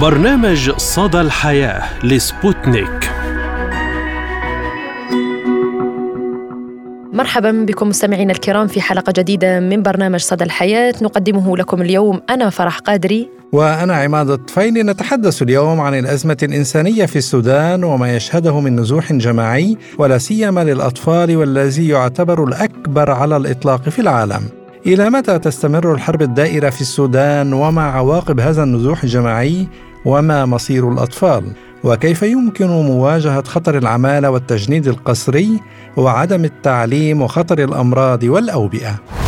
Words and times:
برنامج 0.00 0.70
صدى 0.70 1.20
الحياة 1.20 2.04
لسبوتنيك. 2.04 3.10
مرحبا 7.12 7.50
بكم 7.68 7.88
مستمعينا 7.88 8.32
الكرام 8.32 8.66
في 8.66 8.80
حلقة 8.80 9.12
جديدة 9.16 9.60
من 9.60 9.82
برنامج 9.82 10.20
صدى 10.20 10.44
الحياة. 10.44 10.94
نقدمه 11.02 11.56
لكم 11.56 11.82
اليوم 11.82 12.20
أنا 12.30 12.50
فرح 12.50 12.78
قادري. 12.78 13.28
وأنا 13.52 13.94
عماد 13.94 14.30
الطفيلي. 14.30 14.82
نتحدث 14.82 15.42
اليوم 15.42 15.80
عن 15.80 15.98
الأزمة 15.98 16.36
الإنسانية 16.42 17.06
في 17.06 17.16
السودان 17.16 17.84
وما 17.84 18.16
يشهده 18.16 18.60
من 18.60 18.80
نزوح 18.80 19.12
جماعي 19.12 19.76
ولا 19.98 20.18
سيما 20.18 20.64
للأطفال 20.64 21.36
والذي 21.36 21.88
يعتبر 21.88 22.44
الأكبر 22.44 23.10
على 23.10 23.36
الإطلاق 23.36 23.88
في 23.88 23.98
العالم. 23.98 24.42
إلى 24.86 25.10
متى 25.10 25.38
تستمر 25.38 25.92
الحرب 25.92 26.22
الدائرة 26.22 26.70
في 26.70 26.80
السودان 26.80 27.52
وما 27.52 27.82
عواقب 27.82 28.40
هذا 28.40 28.62
النزوح 28.62 29.02
الجماعي؟ 29.02 29.66
وما 30.04 30.46
مصير 30.46 30.92
الأطفال؟ 30.92 31.52
وكيف 31.84 32.22
يمكن 32.22 32.66
مواجهة 32.66 33.42
خطر 33.42 33.78
العمالة 33.78 34.30
والتجنيد 34.30 34.88
القسري 34.88 35.60
وعدم 35.96 36.44
التعليم 36.44 37.22
وخطر 37.22 37.64
الأمراض 37.64 38.22
والأوبئة؟ 38.24 39.23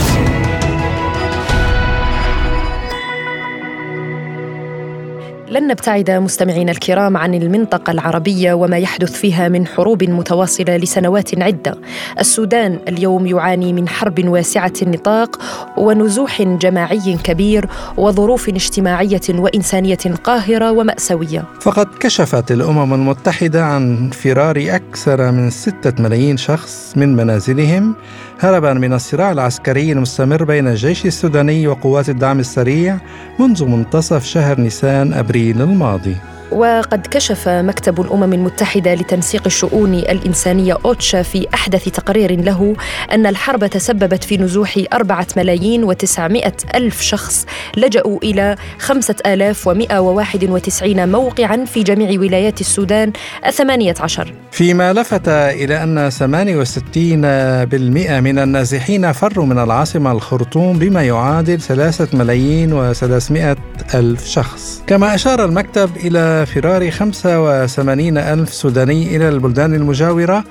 لن 5.50 5.66
نبتعد 5.68 6.10
مستمعينا 6.10 6.72
الكرام 6.72 7.16
عن 7.16 7.34
المنطقة 7.34 7.90
العربية 7.90 8.52
وما 8.52 8.78
يحدث 8.78 9.12
فيها 9.12 9.48
من 9.48 9.66
حروب 9.66 10.04
متواصلة 10.04 10.76
لسنوات 10.76 11.42
عدة. 11.42 11.78
السودان 12.20 12.78
اليوم 12.88 13.26
يعاني 13.26 13.72
من 13.72 13.88
حرب 13.88 14.28
واسعة 14.28 14.72
النطاق 14.82 15.40
ونزوح 15.76 16.42
جماعي 16.42 17.18
كبير 17.24 17.68
وظروف 17.96 18.48
اجتماعية 18.48 19.20
وإنسانية 19.30 19.98
قاهرة 20.24 20.72
ومأساوية. 20.72 21.44
فقد 21.60 21.86
كشفت 22.00 22.52
الأمم 22.52 22.94
المتحدة 22.94 23.64
عن 23.64 24.10
فرار 24.10 24.64
أكثر 24.68 25.30
من 25.32 25.50
ستة 25.50 26.02
ملايين 26.02 26.36
شخص 26.36 26.92
من 26.96 27.16
منازلهم 27.16 27.94
هربا 28.40 28.72
من 28.72 28.92
الصراع 28.92 29.32
العسكري 29.32 29.92
المستمر 29.92 30.44
بين 30.44 30.68
الجيش 30.68 31.06
السوداني 31.06 31.68
وقوات 31.68 32.08
الدعم 32.08 32.40
السريع 32.40 32.98
منذ 33.38 33.64
منتصف 33.64 34.24
شهر 34.24 34.60
نيسان 34.60 35.12
أبريل 35.12 35.62
الماضي. 35.62 36.16
وقد 36.52 37.06
كشف 37.06 37.48
مكتب 37.48 38.00
الأمم 38.00 38.32
المتحدة 38.32 38.94
لتنسيق 38.94 39.42
الشؤون 39.46 39.94
الإنسانية 39.94 40.78
أوتشا 40.84 41.22
في 41.22 41.46
أحدث 41.54 41.88
تقرير 41.88 42.40
له 42.40 42.76
أن 43.12 43.26
الحرب 43.26 43.66
تسببت 43.66 44.24
في 44.24 44.36
نزوح 44.36 44.78
أربعة 44.92 45.26
ملايين 45.36 45.84
وتسعمائة 45.84 46.52
ألف 46.74 47.00
شخص 47.00 47.46
لجأوا 47.76 48.18
إلى 48.22 48.56
خمسة 48.78 49.14
آلاف 49.26 49.66
ومئة 49.66 49.98
وواحد 49.98 50.44
وتسعين 50.44 51.08
موقعا 51.08 51.64
في 51.64 51.82
جميع 51.82 52.20
ولايات 52.20 52.60
السودان 52.60 53.12
الثمانية 53.46 53.94
عشر. 54.00 54.32
فيما 54.50 54.92
لفت 54.92 55.28
إلى 55.28 55.82
أن 55.82 56.10
68% 56.10 58.20
من 58.20 58.38
النازحين 58.38 59.12
فروا 59.12 59.46
من 59.46 59.58
العاصمة 59.58 60.12
الخرطوم 60.12 60.78
بما 60.78 61.02
يعادل 61.02 61.60
ثلاثة 61.60 62.18
ملايين 62.18 62.72
وثلاثمائة 62.72 63.56
ألف 63.94 64.26
شخص. 64.26 64.82
كما 64.86 65.14
أشار 65.14 65.44
المكتب 65.44 65.90
إلى 65.96 66.35
فرار 66.44 66.90
85 66.90 68.18
ألف 68.18 68.54
سوداني 68.54 69.16
إلى 69.16 69.28
البلدان 69.28 69.74
المجاورة 69.74 70.44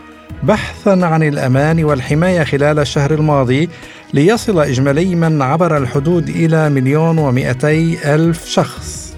بحثا 0.43 0.89
عن 0.89 1.23
الأمان 1.23 1.83
والحماية 1.83 2.43
خلال 2.43 2.79
الشهر 2.79 3.13
الماضي 3.13 3.69
ليصل 4.13 4.59
إجمالي 4.59 5.15
من 5.15 5.41
عبر 5.41 5.77
الحدود 5.77 6.29
إلى 6.29 6.69
مليون 6.69 7.17
ومئتي 7.17 7.97
ألف 8.15 8.45
شخص. 8.45 9.15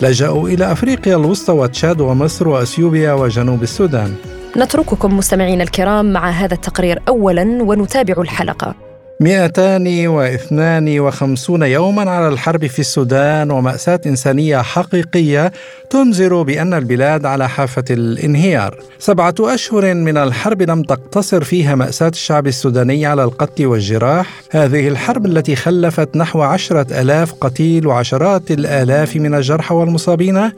لجأوا 0.00 0.48
إلى 0.48 0.72
أفريقيا 0.72 1.16
الوسطى 1.16 1.52
وتشاد 1.52 2.00
ومصر 2.00 2.48
وأثيوبيا 2.48 3.12
وجنوب 3.12 3.62
السودان. 3.62 4.14
نترككم 4.56 5.16
مستمعينا 5.16 5.62
الكرام 5.62 6.12
مع 6.12 6.30
هذا 6.30 6.54
التقرير 6.54 7.02
أولا 7.08 7.42
ونتابع 7.62 8.14
الحلقة. 8.18 8.89
252 9.20 11.62
يوما 11.62 12.10
على 12.10 12.28
الحرب 12.28 12.66
في 12.66 12.78
السودان 12.78 13.50
ومأساة 13.50 14.00
إنسانية 14.06 14.62
حقيقية 14.62 15.52
تنذر 15.90 16.42
بأن 16.42 16.74
البلاد 16.74 17.26
على 17.26 17.48
حافة 17.48 17.84
الانهيار. 17.90 18.78
سبعة 18.98 19.34
أشهر 19.40 19.94
من 19.94 20.16
الحرب 20.16 20.62
لم 20.62 20.82
تقتصر 20.82 21.44
فيها 21.44 21.74
مأساة 21.74 22.08
الشعب 22.08 22.46
السوداني 22.46 23.06
على 23.06 23.24
القتل 23.24 23.66
والجراح. 23.66 24.40
هذه 24.50 24.88
الحرب 24.88 25.26
التي 25.26 25.56
خلفت 25.56 26.16
نحو 26.16 26.42
عشرة 26.42 27.00
ألاف 27.00 27.34
قتيل 27.40 27.86
وعشرات 27.86 28.50
الآلاف 28.50 29.16
من 29.16 29.34
الجرحى 29.34 29.74
والمصابين 29.74 30.50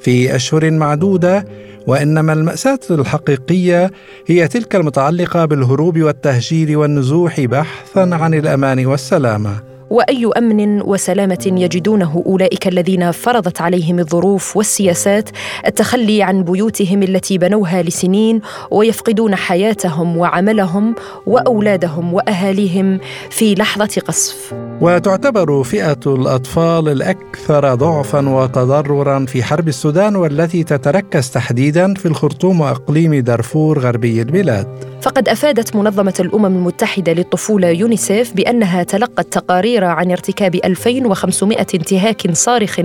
في 0.00 0.34
أشهر 0.34 0.70
معدودة 0.70 1.46
وإنما 1.86 2.32
المأساة 2.32 2.80
الحقيقية 2.90 3.90
هي 4.26 4.48
تلك 4.48 4.76
المتعلقة 4.76 5.44
بالهروب 5.44 5.98
والتهجير 5.98 6.78
والنزوح 6.78 7.40
بحثا 7.40 8.00
عن 8.12 8.34
الأمان 8.34 8.86
والسلامة. 8.86 9.73
وأي 9.94 10.30
أمن 10.38 10.82
وسلامة 10.82 11.52
يجدونه 11.56 12.22
أولئك 12.26 12.68
الذين 12.68 13.10
فرضت 13.10 13.60
عليهم 13.60 13.98
الظروف 13.98 14.56
والسياسات 14.56 15.28
التخلي 15.66 16.22
عن 16.22 16.44
بيوتهم 16.44 17.02
التي 17.02 17.38
بنوها 17.38 17.82
لسنين 17.82 18.40
ويفقدون 18.70 19.34
حياتهم 19.34 20.16
وعملهم 20.16 20.94
وأولادهم 21.26 22.14
وأهاليهم 22.14 23.00
في 23.30 23.54
لحظة 23.54 24.02
قصف. 24.08 24.54
وتعتبر 24.80 25.62
فئة 25.62 26.00
الأطفال 26.06 26.88
الأكثر 26.88 27.74
ضعفا 27.74 28.28
وتضررا 28.28 29.26
في 29.26 29.42
حرب 29.42 29.68
السودان 29.68 30.16
والتي 30.16 30.64
تتركز 30.64 31.30
تحديدا 31.30 31.94
في 31.94 32.06
الخرطوم 32.06 32.60
وإقليم 32.60 33.14
دارفور 33.14 33.78
غربي 33.78 34.22
البلاد. 34.22 34.94
فقد 35.02 35.28
أفادت 35.28 35.76
منظمة 35.76 36.14
الأمم 36.20 36.46
المتحدة 36.46 37.12
للطفولة 37.12 37.68
يونيسيف 37.68 38.32
بأنها 38.32 38.82
تلقت 38.82 39.32
تقارير 39.32 39.83
عن 39.86 40.10
ارتكاب 40.10 40.54
2500 40.54 41.66
انتهاك 41.74 42.30
صارخ 42.32 42.80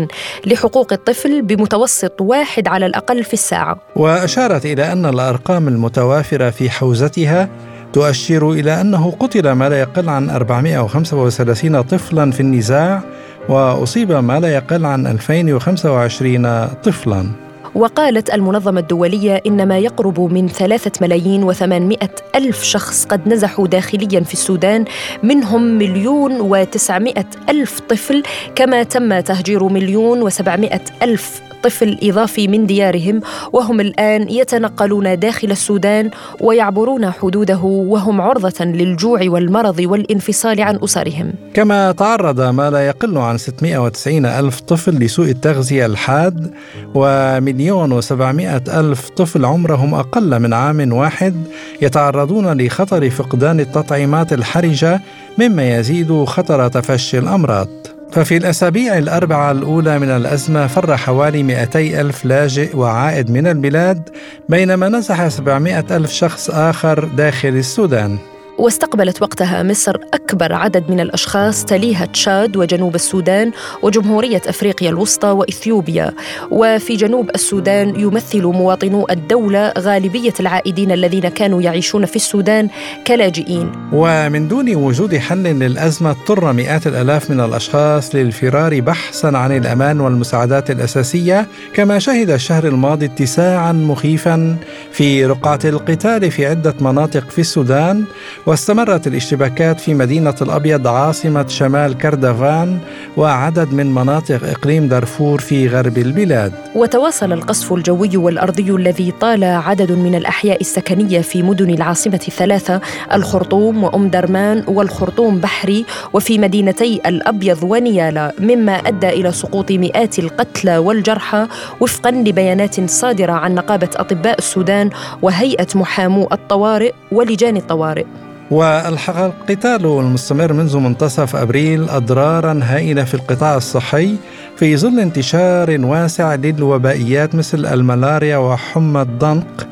لحقوق 0.46 0.94
الطفل 0.94 1.42
بمتوسط 1.42 2.22
واحد 2.22 2.68
على 2.68 2.86
الأقل 2.86 3.24
في 3.24 3.34
الساعة. 3.34 3.78
وأشارت 3.96 4.66
إلى 4.66 4.92
أن 4.92 5.06
الأرقام 5.06 5.68
المتوافرة 5.68 6.50
في 6.50 6.70
حوزتها 6.70 7.50
تؤشر 7.94 8.52
إلى 8.52 8.82
أنه 8.82 9.12
قتل 9.20 9.52
ما 9.52 9.70
لا 9.70 9.80
يقل 9.80 10.10
عن 10.10 10.30
435 10.30 11.82
طفلا 11.82 12.32
في 12.32 12.40
النزاع 12.40 13.02
وأصيب 13.50 14.12
ما 14.12 14.40
لا 14.40 14.48
يقل 14.54 14.86
عن 14.86 15.08
2025 15.08 16.68
طفلا. 16.68 17.49
وقالت 17.76 18.34
المنظمة 18.34 18.80
الدولية 18.80 19.42
إن 19.48 19.68
ما 19.68 19.78
يقرب 19.80 20.20
من 20.20 20.48
ثلاثة 20.48 20.92
ملايين 21.02 21.44
وثمانمائة 21.44 22.10
ألف 22.36 22.64
شخص 22.64 23.06
قد 23.06 23.28
نزحوا 23.28 23.68
داخليا 23.68 24.20
في 24.20 24.34
السودان 24.34 24.86
منهم 25.24 25.62
مليون 25.62 26.42
وتسعمائة 26.42 27.26
ألف 27.50 27.80
طفل 27.80 28.24
كما 28.56 28.84
تم 28.84 29.20
تهجير 29.20 29.64
مليون 29.64 30.22
وسبعمائة 30.22 30.82
ألف 31.04 31.49
طفل 31.64 31.98
إضافي 32.04 32.48
من 32.48 32.66
ديارهم 32.66 33.22
وهم 33.54 33.80
الآن 33.80 34.30
يتنقلون 34.30 35.20
داخل 35.20 35.52
السودان 35.52 36.10
ويعبرون 36.42 37.12
حدوده 37.12 37.60
وهم 37.64 38.22
عرضة 38.22 38.66
للجوع 38.66 39.20
والمرض 39.24 39.80
والانفصال 39.80 40.62
عن 40.62 40.80
أسرهم. 40.84 41.34
كما 41.54 41.92
تعرض 41.92 42.42
ما 42.42 42.70
لا 42.70 42.88
يقل 42.88 43.18
عن 43.18 43.38
690 43.38 44.26
ألف 44.26 44.60
طفل 44.60 44.92
لسوء 44.92 45.30
التغذية 45.30 45.86
الحاد 45.86 46.52
ومليون 46.96 47.92
وسبعمائة 47.92 48.64
ألف 48.80 49.10
طفل 49.10 49.46
عمرهم 49.46 49.94
أقل 49.94 50.40
من 50.40 50.54
عام 50.54 50.94
واحد 50.94 51.36
يتعرضون 51.82 52.62
لخطر 52.62 53.10
فقدان 53.10 53.60
التطعيمات 53.60 54.34
الحرجة 54.34 55.02
مما 55.38 55.78
يزيد 55.78 56.24
خطر 56.24 56.68
تفشي 56.68 57.20
الأمراض. 57.20 57.99
ففي 58.12 58.38
الأسابيع 58.38 58.98
الأربعة 58.98 59.52
الأولى 59.52 60.00
من 60.00 60.10
الأزمة 60.10 60.68
فر 60.68 60.98
حوالي 60.98 61.44
200 61.44 61.80
ألف 61.80 62.26
لاجئ 62.26 62.76
وعائد 62.76 63.32
من 63.32 63.48
البلاد 63.48 64.10
بينما 64.50 64.90
نزح 64.90 65.28
700 65.28 65.86
ألف 65.92 66.12
شخص 66.12 66.50
آخر 66.50 67.06
داخل 67.06 67.50
السودان. 67.50 68.18
واستقبلت 68.60 69.22
وقتها 69.22 69.64
مصر 69.64 69.96
أكبر 70.14 70.54
عدد 70.54 70.92
من 70.92 71.00
الأشخاص 71.00 71.66
تليها 71.66 72.06
تشاد 72.06 72.58
وجنوب 72.58 72.96
السودان 72.96 73.52
وجمهورية 73.82 74.42
أفريقيا 74.48 74.90
الوسطى 74.90 75.28
وإثيوبيا. 75.28 76.14
وفي 76.52 76.96
جنوب 76.96 77.30
السودان 77.36 78.00
يمثل 78.00 78.44
مواطنو 78.44 79.08
الدولة 79.10 79.74
غالبية 79.78 80.34
العائدين 80.40 80.92
الذين 80.92 81.30
كانوا 81.30 81.62
يعيشون 81.62 82.06
في 82.06 82.16
السودان 82.16 82.70
كلاجئين. 83.08 83.72
ومن 83.94 84.48
دون 84.48 84.76
وجود 84.76 85.16
حل 85.16 85.44
للأزمة 85.44 86.10
اضطر 86.10 86.54
مئات 86.54 86.88
الآلاف 86.88 87.32
من 87.32 87.40
الأشخاص 87.40 88.16
للفرار 88.16 88.80
بحثا 88.80 89.28
عن 89.28 89.58
الأمان 89.58 90.00
والمساعدات 90.00 90.72
الأساسية 90.72 91.48
كما 91.74 92.00
شهد 92.00 92.30
الشهر 92.30 92.68
الماضي 92.68 93.06
اتساعا 93.06 93.72
مخيفا 93.72 94.56
في 94.92 95.26
رقعة 95.26 95.60
القتال 95.66 96.32
في 96.32 96.46
عدة 96.46 96.74
مناطق 96.82 97.30
في 97.30 97.40
السودان. 97.40 98.06
واستمرت 98.50 99.08
الاشتباكات 99.08 99.80
في 99.80 99.94
مدينة 99.94 100.36
الأبيض 100.42 100.88
عاصمة 100.88 101.48
شمال 101.48 101.98
كردفان 101.98 102.80
وعدد 103.18 103.74
من 103.74 103.94
مناطق 103.94 104.50
إقليم 104.50 104.88
دارفور 104.88 105.40
في 105.40 105.68
غرب 105.68 105.98
البلاد. 105.98 106.52
وتواصل 106.76 107.34
القصف 107.34 107.74
الجوي 107.74 108.18
والأرضي 108.18 108.72
الذي 108.72 109.12
طال 109.12 109.44
عدد 109.44 109.92
من 109.92 110.16
الأحياء 110.16 110.62
السكنية 110.62 111.22
في 111.22 111.44
مدن 111.44 111.70
العاصمة 111.70 112.20
الثلاثة 112.28 112.82
الخرطوم 113.14 113.84
وأم 113.84 114.10
درمان 114.10 114.64
والخرطوم 114.68 115.40
بحري 115.40 115.86
وفي 116.14 116.40
مدينتي 116.40 117.02
الأبيض 117.06 117.64
ونيالا 117.64 118.34
مما 118.40 118.74
أدى 118.74 119.10
إلى 119.10 119.32
سقوط 119.32 119.72
مئات 119.72 120.20
القتلى 120.20 120.78
والجرحى 120.78 121.48
وفقا 121.80 122.12
لبيانات 122.12 122.90
صادرة 122.90 123.32
عن 123.32 123.56
نقابة 123.56 123.90
أطباء 123.96 124.38
السودان 124.38 124.90
وهيئة 125.22 125.68
محامو 125.76 126.28
الطوارئ 126.32 126.94
ولجان 127.12 127.58
الطوارئ. 127.58 128.06
والحق 128.52 129.18
القتال 129.18 129.86
المستمر 129.86 130.54
منذ 130.54 130.78
منتصف 130.78 131.36
أبريل 131.36 131.90
أضرارا 131.90 132.60
هائلة 132.64 133.04
في 133.04 133.14
القطاع 133.14 133.58
الصحي 133.58 134.16
في 134.58 134.78
ظل 134.78 135.00
انتشار 135.00 135.78
واسع 135.80 136.36
للوبائيات 136.36 137.36
مثل 137.36 137.66
الملاريا 137.66 138.38
وحمى 138.38 139.02
الضنك 139.02 139.68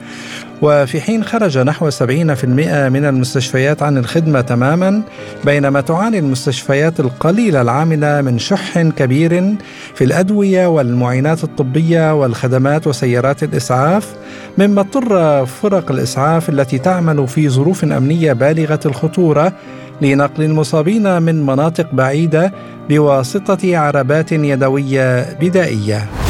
وفي 0.61 1.01
حين 1.01 1.23
خرج 1.23 1.57
نحو 1.57 1.91
70% 1.91 2.03
من 2.45 3.05
المستشفيات 3.05 3.83
عن 3.83 3.97
الخدمة 3.97 4.41
تماما 4.41 5.01
بينما 5.45 5.81
تعاني 5.81 6.19
المستشفيات 6.19 6.99
القليلة 6.99 7.61
العاملة 7.61 8.21
من 8.21 8.39
شح 8.39 8.81
كبير 8.81 9.55
في 9.95 10.03
الأدوية 10.03 10.67
والمعينات 10.67 11.43
الطبية 11.43 12.13
والخدمات 12.13 12.87
وسيارات 12.87 13.43
الإسعاف 13.43 14.15
مما 14.57 14.81
اضطر 14.81 15.45
فرق 15.45 15.91
الإسعاف 15.91 16.49
التي 16.49 16.77
تعمل 16.77 17.27
في 17.27 17.49
ظروف 17.49 17.83
أمنية 17.83 18.33
بالغة 18.33 18.79
الخطورة 18.85 19.53
لنقل 20.01 20.43
المصابين 20.43 21.21
من 21.21 21.45
مناطق 21.45 21.87
بعيدة 21.93 22.53
بواسطة 22.89 23.77
عربات 23.77 24.31
يدوية 24.31 25.33
بدائية. 25.41 26.26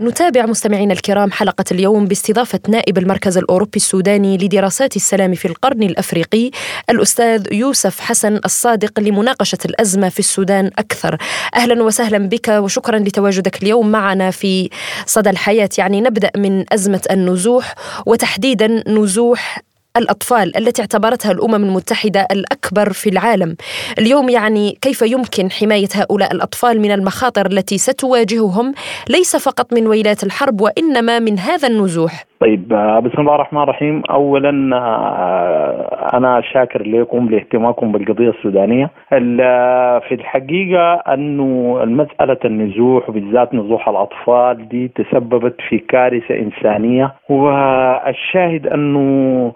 نتابع 0.00 0.46
مستمعينا 0.46 0.92
الكرام 0.92 1.30
حلقة 1.30 1.64
اليوم 1.72 2.06
باستضافة 2.06 2.60
نائب 2.68 2.98
المركز 2.98 3.38
الأوروبي 3.38 3.76
السوداني 3.76 4.36
لدراسات 4.36 4.96
السلام 4.96 5.34
في 5.34 5.48
القرن 5.48 5.82
الأفريقي 5.82 6.50
الأستاذ 6.90 7.52
يوسف 7.52 8.00
حسن 8.00 8.40
الصادق 8.44 9.00
لمناقشة 9.00 9.58
الأزمة 9.64 10.08
في 10.08 10.18
السودان 10.18 10.70
أكثر. 10.78 11.18
أهلا 11.54 11.82
وسهلا 11.82 12.18
بك 12.18 12.48
وشكرا 12.48 12.98
لتواجدك 12.98 13.62
اليوم 13.62 13.90
معنا 13.90 14.30
في 14.30 14.70
صدى 15.06 15.30
الحياة. 15.30 15.68
يعني 15.78 16.00
نبدأ 16.00 16.30
من 16.36 16.64
أزمة 16.72 17.02
النزوح 17.10 17.74
وتحديدا 18.06 18.84
نزوح 18.88 19.65
الأطفال 19.96 20.56
التي 20.56 20.82
اعتبرتها 20.82 21.32
الأمم 21.32 21.64
المتحدة 21.64 22.26
الأكبر 22.32 22.92
في 22.92 23.10
العالم. 23.10 23.56
اليوم 23.98 24.28
يعني 24.28 24.72
كيف 24.82 25.02
يمكن 25.02 25.50
حماية 25.50 25.92
هؤلاء 25.94 26.32
الأطفال 26.32 26.80
من 26.80 26.90
المخاطر 26.90 27.46
التي 27.46 27.78
ستواجههم؟ 27.78 28.74
ليس 29.10 29.36
فقط 29.48 29.72
من 29.72 29.86
ويلات 29.86 30.24
الحرب 30.24 30.60
وإنما 30.60 31.18
من 31.18 31.38
هذا 31.38 31.68
النزوح. 31.68 32.24
طيب 32.40 32.68
بسم 33.04 33.20
الله 33.20 33.34
الرحمن 33.34 33.62
الرحيم. 33.62 34.02
اولا 34.10 34.76
آه، 34.76 36.10
أنا 36.16 36.42
شاكر 36.52 36.82
لكم 36.82 37.28
لاهتمامكم 37.28 37.92
بالقضية 37.92 38.30
السودانية. 38.30 38.90
آه، 39.12 39.98
في 40.08 40.14
الحقيقة 40.14 40.94
أنه 40.94 41.80
المسألة 41.82 42.38
النزوح 42.44 43.08
وبالذات 43.08 43.54
نزوح 43.54 43.88
الأطفال 43.88 44.68
دي 44.68 44.88
تسببت 44.88 45.54
في 45.68 45.78
كارثة 45.78 46.34
إنسانية. 46.34 47.14
والشاهد 47.28 48.66
أنه 48.66 49.52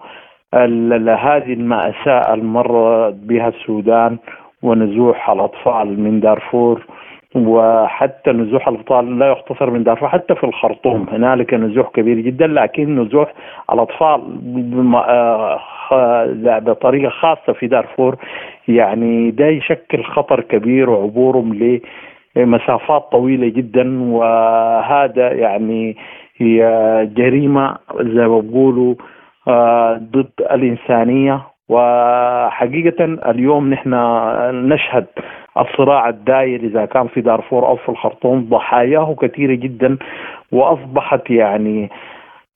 هذه 0.53 1.53
المأساة 1.53 2.33
المر 2.33 3.09
بها 3.09 3.47
السودان 3.47 4.17
ونزوح 4.63 5.29
الأطفال 5.29 5.99
من 5.99 6.19
دارفور 6.19 6.85
وحتى 7.35 8.31
نزوح 8.31 8.67
الأطفال 8.67 9.19
لا 9.19 9.31
يختصر 9.31 9.69
من 9.69 9.83
دارفور 9.83 10.09
حتى 10.09 10.35
في 10.35 10.43
الخرطوم. 10.43 11.05
هنالك 11.11 11.53
نزوح 11.53 11.89
كبير 11.89 12.19
جدا 12.19 12.47
لكن 12.47 12.99
نزوح 12.99 13.33
الأطفال 13.73 14.21
بطريقة 16.59 17.09
خاصة 17.09 17.53
في 17.53 17.67
دارفور. 17.67 18.15
يعني 18.67 19.31
ده 19.31 19.45
يشكل 19.47 20.03
خطر 20.03 20.41
كبير 20.41 20.89
وعبورهم 20.89 21.79
لمسافات 22.35 23.01
طويلة 23.11 23.47
جدا 23.49 24.03
وهذا 24.11 25.31
يعني 25.31 25.97
هي 26.37 26.59
جريمة 27.15 27.77
زي 28.01 28.27
ما 28.27 28.39
بقولوا 28.39 28.95
آه، 28.95 29.20
ضد 29.97 30.31
الإنسانية. 30.51 31.41
وحقيقة 31.69 33.03
اليوم 33.03 33.69
نحن 33.69 33.93
نشهد 34.73 35.05
الصراع 35.57 36.09
الداير 36.09 36.59
إذا 36.59 36.85
كان 36.85 37.07
في 37.07 37.21
دارفور 37.21 37.67
أو 37.67 37.75
في 37.75 37.89
الخرطوم. 37.89 38.47
ضحاياه 38.49 39.15
كثيرة 39.21 39.55
جدا 39.55 39.97
وأصبحت 40.51 41.29
يعني 41.29 41.89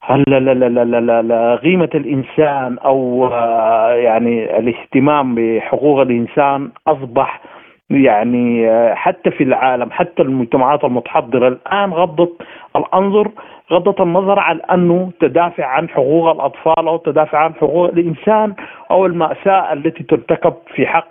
لا 0.09 0.39
لا 0.39 0.53
لا 0.53 0.69
لا 0.69 0.99
لا 1.01 1.21
لا 1.21 1.55
قيمة 1.55 1.89
الإنسان 1.95 2.77
أو 2.77 3.27
آه، 3.27 3.93
يعني 3.93 4.59
الاهتمام 4.59 5.35
بحقوق 5.35 6.01
الإنسان 6.01 6.71
أصبح 6.87 7.41
يعني 7.89 8.69
آه، 8.69 8.93
حتى 8.93 9.31
في 9.31 9.43
العالم 9.43 9.91
حتى 9.91 10.21
المجتمعات 10.21 10.83
المتحضرة 10.83 11.47
الآن 11.47 11.93
غضت 11.93 12.41
الأنظر. 12.75 13.31
غضت 13.71 14.01
النظر 14.01 14.39
عن 14.39 14.59
أنه 14.61 15.11
تدافع 15.19 15.65
عن 15.65 15.89
حقوق 15.89 16.31
الأطفال 16.31 16.87
أو 16.87 16.97
تدافع 16.97 17.37
عن 17.37 17.53
حقوق 17.53 17.89
الإنسان 17.89 18.53
أو 18.91 19.05
المأساة 19.05 19.73
التي 19.73 20.03
ترتكب 20.03 20.53
في 20.75 20.87
حق 20.87 21.07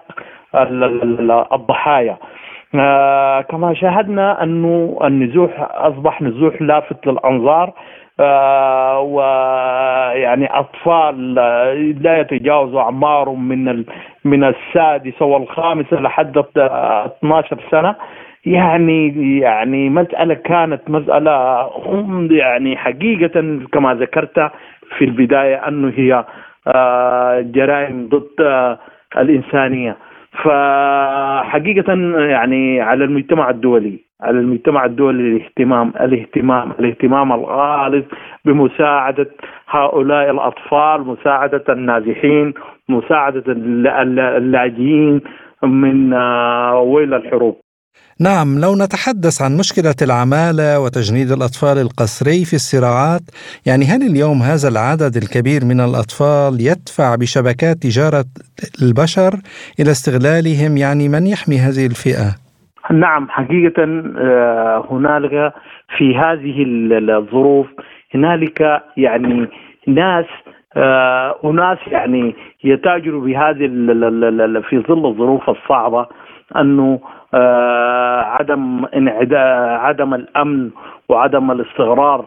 الضحايا. 1.52 2.16
آه 2.74 3.40
كما 3.40 3.74
شاهدنا 3.74 4.42
أنه 4.42 4.98
النزوح 5.04 5.50
أصبح 5.70 6.22
نزوح 6.22 6.62
لافت 6.62 7.06
للأنظار 7.06 7.72
آه 8.20 9.00
ويعني 9.00 10.58
أطفال 10.58 11.34
لا 12.02 12.20
يتجاوزوا 12.20 12.80
اعمارهم 12.80 13.48
من 13.48 13.84
من 14.24 14.44
السادسة 14.44 15.26
والخامسة 15.26 15.96
لحد 16.00 16.38
12 16.56 17.58
سنة. 17.70 17.94
يعني 18.46 19.08
يعني 19.40 19.90
مسألة 19.90 20.34
كانت 20.34 20.90
مسألة 20.90 21.70
يعني 22.30 22.76
حقيقة 22.76 23.58
كما 23.72 23.94
ذكرت 23.94 24.50
في 24.98 25.04
البداية 25.04 25.68
أنه 25.68 25.92
هي 25.96 26.24
آه، 26.66 27.40
جرائم 27.40 28.08
ضد 28.08 28.40
آه، 28.40 28.78
الإنسانية. 29.18 29.96
فحقيقة 30.42 31.92
يعني 32.18 32.80
على 32.80 33.04
المجتمع 33.04 33.50
الدولي 33.50 33.98
على 34.20 34.38
المجتمع 34.38 34.84
الدولي 34.84 35.36
الاهتمام 35.36 35.92
الاهتمام 36.00 36.70
الاهتمام 36.70 37.32
الغالظ 37.32 38.04
بمساعدة 38.44 39.30
هؤلاء 39.68 40.30
الأطفال 40.30 41.00
مساعدة 41.06 41.64
النازحين 41.68 42.54
مساعدة 42.88 43.44
اللاجئين 44.36 45.20
من 45.62 46.12
آه، 46.12 46.80
ويل 46.80 47.14
الحروب. 47.14 47.63
نعم 48.20 48.48
لو 48.64 48.72
نتحدث 48.84 49.42
عن 49.42 49.52
مشكلة 49.56 49.98
العمالة 50.02 50.80
وتجنيد 50.80 51.30
الأطفال 51.30 51.78
القسري 51.78 52.44
في 52.44 52.54
الصراعات 52.54 53.24
يعني 53.66 53.84
هل 53.84 54.02
اليوم 54.10 54.38
هذا 54.42 54.68
العدد 54.68 55.16
الكبير 55.22 55.60
من 55.70 55.80
الأطفال 55.80 56.52
يدفع 56.60 57.16
بشبكات 57.20 57.76
تجارة 57.76 58.24
البشر 58.82 59.32
إلى 59.80 59.90
استغلالهم 59.90 60.76
يعني 60.76 61.08
من 61.08 61.26
يحمي 61.26 61.56
هذه 61.66 61.86
الفئة؟ 61.86 62.28
نعم 62.90 63.28
حقيقة 63.28 63.82
آه، 63.82 64.86
هنالك 64.90 65.52
في 65.96 66.16
هذه 66.16 66.64
الظروف 67.18 67.66
هنالك 68.14 68.82
يعني 68.96 69.48
ناس 69.86 70.26
آه، 70.76 71.36
أناس 71.44 71.78
يعني 71.86 72.34
يتاجروا 72.64 73.26
بهذه 73.26 73.66
في 74.68 74.84
ظل 74.88 75.06
الظروف 75.06 75.50
الصعبة 75.50 76.06
أنه 76.56 77.00
عدم 77.34 78.84
عدم 79.86 80.14
الأمن 80.14 80.70
وعدم 81.08 81.50
الاستقرار 81.50 82.24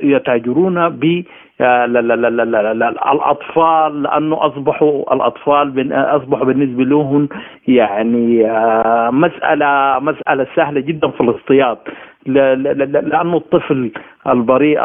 فيتاجرون 0.00 0.88
ب 0.88 1.24
الأطفال 3.12 4.02
لأنه 4.02 4.46
أصبحوا 4.46 5.14
الأطفال 5.14 5.92
أصبحوا 5.92 6.44
بالنسبة 6.44 6.84
لهم 6.84 7.28
يعني 7.68 8.50
آه، 8.50 9.10
مسألة 9.10 9.98
مسألة 10.00 10.46
سهلة 10.56 10.80
جدا 10.80 11.08
في 11.08 11.20
الاصطياد 11.20 11.78
لأنه 12.26 13.36
الطفل 13.36 13.90
البريء 14.26 14.78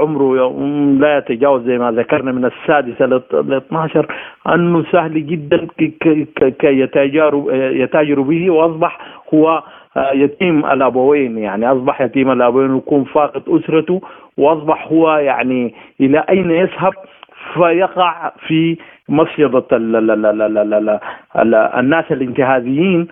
عمره 0.00 0.52
لا 1.00 1.18
يتجاوز 1.18 1.62
زي 1.62 1.78
ما 1.78 1.90
ذكرنا 1.90 2.32
من 2.32 2.44
السادسة 2.44 3.06
ل 3.06 3.22
12 3.54 4.06
أنه 4.54 4.84
سهل 4.92 5.26
جدا 5.26 5.66
كي 5.78 6.80
يتاجر 6.80 7.44
يتاجر 7.52 8.20
به 8.20 8.50
وأصبح 8.50 8.98
هو 9.34 9.62
يتيم 10.14 10.66
الأبوين 10.66 11.38
يعني 11.38 11.72
أصبح 11.72 12.00
يتيم 12.00 12.30
الأبوين 12.30 12.70
ويكون 12.70 13.04
فاقد 13.04 13.42
أسرته 13.48 14.00
واصبح 14.38 14.86
هو 14.92 15.16
يعني 15.16 15.74
إلى 16.00 16.24
أين 16.30 16.50
يذهب؟ 16.50 16.92
فيقع 17.54 18.32
في 18.46 18.76
مصيدة 19.08 19.64
الناس 21.80 22.04
الانتهازيين 22.12 23.08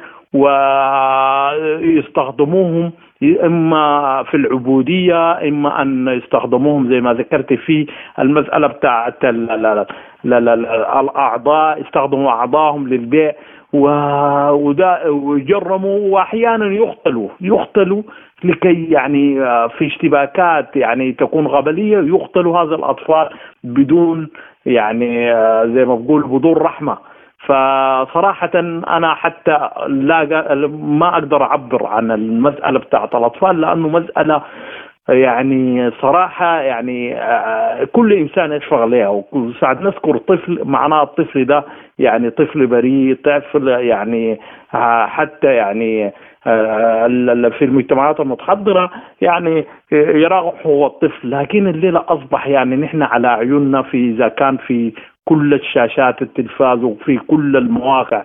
ويستخدموهم 1.82 2.92
إما 3.22 4.22
في 4.30 4.36
العبودية 4.36 5.48
إما 5.48 5.82
أن 5.82 6.08
يستخدموهم 6.08 6.88
زي 6.88 7.00
ما 7.00 7.12
ذكرت 7.14 7.52
في 7.52 7.86
المسألة 8.18 8.66
بتاعت 8.66 9.24
الأعضاء 10.24 11.80
يستخدموا 11.80 12.30
اعضائهم 12.30 12.88
للبيع 12.88 13.32
ويجرموا 15.06 15.98
واحيانا 16.14 16.66
يقتلوا 16.66 17.28
يقتلوا 17.40 18.02
لكي 18.44 18.84
يعني 18.90 19.34
في 19.68 19.86
اشتباكات 19.86 20.76
يعني 20.76 21.12
تكون 21.12 21.46
غبلية 21.46 21.98
يقتلوا 21.98 22.58
هذا 22.58 22.74
الأطفال 22.74 23.28
بدون 23.64 24.28
يعني 24.66 25.32
زي 25.74 25.84
ما 25.84 25.94
بقول 25.94 26.22
بدون 26.22 26.56
رحمة. 26.56 26.98
فصراحة 27.38 28.50
أنا 28.88 29.14
حتى 29.14 29.68
لا 29.88 30.66
ما 30.68 31.08
أقدر 31.08 31.42
أعبر 31.42 31.86
عن 31.86 32.10
المسألة 32.10 32.78
بتاعت 32.78 33.14
الأطفال 33.14 33.60
لأنه 33.60 33.88
مسألة 33.88 34.42
يعني 35.08 35.90
صراحة 35.90 36.60
يعني 36.60 37.14
آه، 37.20 37.84
كل 37.84 38.12
إنسان 38.12 38.52
يشفق 38.52 38.76
عليها. 38.76 39.24
وساعد 39.32 39.82
نذكر 39.82 40.18
طفل 40.18 40.60
معناه 40.64 41.02
الطفل 41.02 41.44
ده 41.44 41.64
يعني 41.98 42.30
طفل 42.30 42.66
بريء 42.66 43.16
طفل 43.24 43.68
يعني 43.68 44.38
آه، 44.74 45.06
حتى 45.06 45.54
يعني 45.54 46.12
آه، 46.46 47.06
في 47.58 47.64
المجتمعات 47.64 48.20
المتحضرة 48.20 48.90
يعني 49.20 49.64
يراغح 49.92 50.66
هو 50.66 50.86
الطفل. 50.86 51.30
لكن 51.30 51.68
الليلة 51.68 52.04
أصبح 52.08 52.46
يعني 52.46 52.76
نحن 52.76 53.02
على 53.02 53.28
عيوننا 53.28 53.82
في 53.82 54.10
إذا 54.10 54.28
كان 54.28 54.56
في 54.56 54.92
كل 55.28 55.54
الشاشات 55.54 56.22
التلفاز 56.22 56.84
وفي 56.84 57.18
كل 57.18 57.56
المواقع 57.56 58.24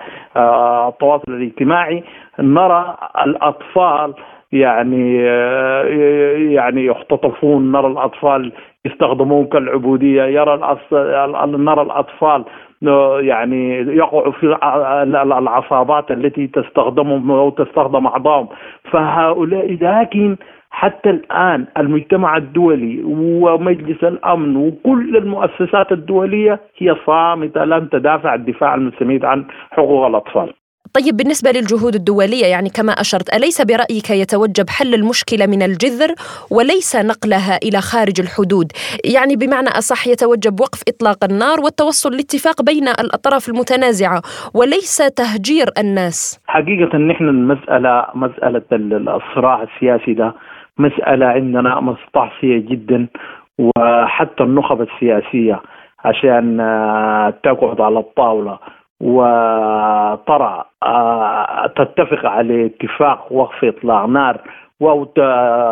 التواصل 0.88 1.32
الاجتماعي 1.34 2.04
نرى 2.40 2.98
الأطفال 3.26 4.14
يعني 4.52 5.30
آه، 5.30 5.84
يعني 6.38 6.86
يختطفون 6.86 7.72
نرى 7.72 7.88
الأطفال 7.88 8.52
يستخدمون 8.86 9.46
كالعبودية 9.46 10.24
يرى 10.24 10.78
نرى 11.46 11.82
الأطفال 11.82 12.46
آه، 12.88 13.22
يعني 13.22 13.78
يقعوا 13.78 14.32
في 14.32 14.58
العصابات 15.16 16.12
التي 16.12 16.48
تستخدمهم 16.48 17.32
أو 17.32 17.50
تستخدم 17.50 18.08
اعضائهم 18.08 18.48
فهؤلاء 18.92 19.78
لكن 19.82 20.38
حتى 20.72 21.10
الآن 21.10 21.66
المجتمع 21.78 22.38
الدولي 22.38 23.04
ومجلس 23.06 24.04
الأمن 24.04 24.56
وكل 24.56 25.18
المؤسسات 25.18 25.92
الدولية 25.92 26.60
هي 26.78 26.96
صامتة 27.06 27.66
لن 27.66 27.90
تدافع 27.90 28.34
الدفاع 28.34 28.76
المستميت 28.76 29.26
عن 29.26 29.46
حقوق 29.72 30.06
الأطفال. 30.08 30.54
طيب 30.94 31.18
بالنسبة 31.18 31.52
للجهود 31.52 31.96
الدولية 31.96 32.46
يعني 32.46 32.70
كما 32.70 32.92
أشرت 32.92 33.36
أليس 33.36 33.62
برأيك 33.62 34.10
يتوجب 34.10 34.70
حل 34.70 34.94
المشكلة 34.94 35.46
من 35.46 35.62
الجذر 35.62 36.12
وليس 36.52 36.96
نقلها 36.96 37.58
إلى 37.64 37.82
خارج 37.82 38.22
الحدود 38.22 38.72
يعني 39.16 39.36
بمعنى 39.36 39.70
أصح 39.70 40.08
يتوجب 40.08 40.60
وقف 40.60 40.82
إطلاق 40.88 41.24
النار 41.24 41.60
والتوصل 41.64 42.12
لاتفاق 42.12 42.62
بين 42.62 42.88
الأطراف 42.88 43.50
المتنازعة 43.50 44.22
وليس 44.54 44.98
تهجير 44.98 45.68
الناس 45.78 46.40
حقيقة 46.48 46.98
نحن 46.98 47.24
المسألة 47.24 48.06
مسألة 48.16 48.62
الصراع 48.72 49.64
السياسي 49.64 50.14
ده 50.14 50.34
مسألة 50.80 51.26
عندنا 51.26 51.80
مستعصية 51.80 52.58
جدا 52.58 53.08
وحتى 53.60 54.44
النخب 54.44 54.82
السياسية 54.82 55.62
عشان 56.06 56.60
آه، 56.60 57.30
تقعد 57.44 57.82
على 57.82 58.00
الطاولة. 58.00 58.60
وترى 59.02 60.64
آه، 60.84 61.68
تتفق 61.68 62.26
على 62.26 62.66
اتفاق 62.66 63.34
وقف 63.34 63.66
إطلاق 63.66 64.06
نار 64.06 64.42
أو 64.82 65.08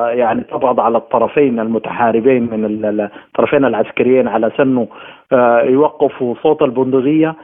يعني 0.09 0.43
تضغط 0.43 0.79
على 0.79 0.97
الطرفين 0.97 1.59
المتحاربين 1.59 2.43
من 2.43 2.85
الطرفين 2.99 3.65
العسكريين 3.65 4.27
على 4.27 4.51
سنه 4.57 4.87
آه، 5.31 5.61
يوقفوا 5.61 6.35
صوت 6.43 6.61
البندقية. 6.61 7.35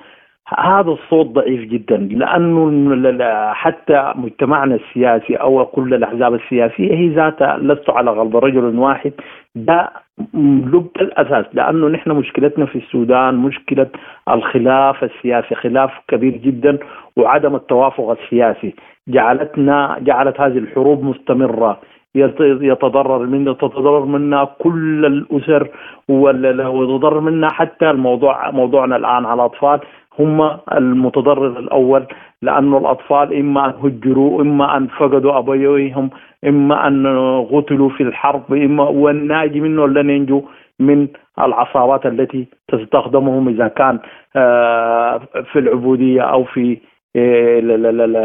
هذا 0.48 0.92
الصوت 0.92 1.26
ضعيف 1.26 1.62
جدا 1.62 1.98
لأنه 1.98 3.54
حتى 3.54 4.14
مجتمعنا 4.16 4.76
السياسي 4.76 5.36
أو 5.36 5.66
كل 5.66 5.94
الأحزاب 5.94 6.34
السياسية 6.34 6.94
هي 6.94 7.08
ذاتها 7.08 7.58
لست 7.58 7.90
على 7.90 8.12
غلب 8.12 8.38
رجل 8.38 8.80
واحد 8.80 9.14
ده 9.56 9.90
لب 10.34 10.88
الأساس 11.02 11.46
لأنه 11.54 11.88
نحن 11.88 12.12
مشكلتنا 12.12 12.66
في 12.66 12.76
السودان 12.78 13.36
مشكلة 13.36 13.88
الخلاف 14.30 15.04
السياسي 15.04 15.56
خلاف 15.56 15.92
كبير 16.08 16.38
جدا 16.38 16.78
وعدم 17.18 17.56
التوافق 17.56 18.10
السياسي. 18.10 18.76
جعلتنا 19.08 19.98
جعلت 20.02 20.42
هذه 20.42 20.58
الحروب 20.58 21.04
مستمرة 21.04 21.80
يتضرر 22.16 23.26
منا 23.26 23.54
تتضرر 23.54 24.06
منا 24.06 24.44
كل 24.60 25.06
الأسر 25.06 25.68
وتضرر 26.10 27.20
منا 27.20 27.50
حتى 27.50 27.90
الموضوع 27.90 28.52
موضوعنا 28.52 28.96
الآن 28.96 29.26
على 29.26 29.34
الأطفال. 29.34 29.80
هم 30.20 30.58
المتضرر 30.74 31.60
الأول 31.60 32.06
لأنه 32.42 32.78
الأطفال 32.78 33.34
إما 33.34 33.66
أن 33.66 33.74
هجروا 33.84 34.42
إما 34.42 34.78
أن 34.78 34.88
فقدوا 34.88 35.38
أبويهم 35.38 36.10
إما 36.48 36.88
أن 36.88 37.08
قتلوا 37.52 37.90
في 37.90 38.04
الحرب 38.04 38.54
إما 38.54 38.84
والناجي 38.84 39.62
منه 39.62 39.88
لن 39.88 40.10
ينجو 40.10 40.44
من 40.80 41.08
العصابات 41.40 42.06
التي 42.06 42.48
تستخدمهم 42.68 43.48
إذا 43.50 43.68
كان 43.68 44.00
آه، 44.36 45.22
في 45.52 45.60
العبودية 45.60 46.22
أو 46.22 46.44
في 46.44 46.78
آه، 47.16 47.62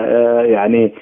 آه، 0.00 0.42
يعني 0.42 0.92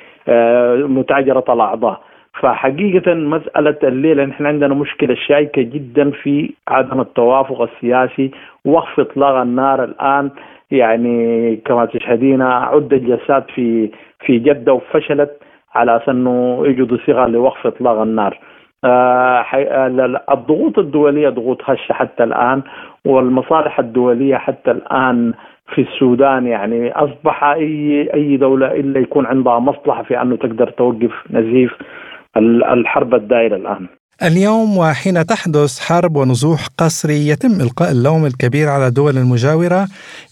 متاجرة 0.86 1.44
الأعضاء. 1.48 2.00
فحقيقة 2.40 3.14
مسألة 3.14 3.78
الليلة 3.82 4.24
نحن 4.24 4.46
عندنا 4.46 4.74
مشكلة 4.74 5.14
شائكة 5.14 5.62
جدا 5.62 6.10
في 6.10 6.54
عدم 6.68 7.00
التوافق 7.00 7.62
السياسي 7.62 8.30
وقف 8.64 9.00
إطلاق 9.00 9.34
النار 9.34 9.84
الآن. 9.84 10.30
يعني 10.70 11.56
كما 11.56 11.84
تشهدين 11.84 12.42
عدة 12.42 12.96
جلسات 12.96 13.50
في 13.50 13.90
في 14.26 14.38
جدة 14.38 14.72
وفشلت 14.72 15.30
على 15.74 15.96
أساس 15.96 16.08
أنه 16.08 16.62
يجدوا 16.66 16.98
صيغة 17.06 17.26
لوقف 17.26 17.66
إطلاق 17.66 18.00
النار. 18.00 18.38
آه 18.84 19.44
الضغوط 20.32 20.78
الدولية 20.78 21.28
ضغوط 21.28 21.62
هشة 21.64 21.92
حتى 21.92 22.24
الآن 22.24 22.62
والمصالح 23.04 23.78
الدولية 23.78 24.36
حتى 24.36 24.70
الآن 24.70 25.32
في 25.74 25.80
السودان 25.80 26.46
يعني 26.46 26.92
أصبح 26.92 27.44
أي 27.44 28.08
أي 28.14 28.36
دولة 28.36 28.66
إلا 28.66 29.00
يكون 29.00 29.26
عندها 29.26 29.58
مصلحة 29.58 30.02
في 30.02 30.22
أنه 30.22 30.36
تقدر 30.36 30.70
توقف 30.70 31.12
نزيف 31.30 31.74
الحرب 32.72 33.14
الدائرة 33.14 33.56
الآن. 33.56 33.86
اليوم 34.22 34.78
وحين 34.78 35.14
تحدث 35.26 35.72
حرب 35.88 36.16
ونزوح 36.16 36.60
قسري 36.78 37.28
يتم 37.28 37.54
إلقاء 37.64 37.90
اللوم 37.92 38.26
الكبير 38.26 38.68
على 38.68 38.86
الدول 38.86 39.16
المجاورة 39.16 39.82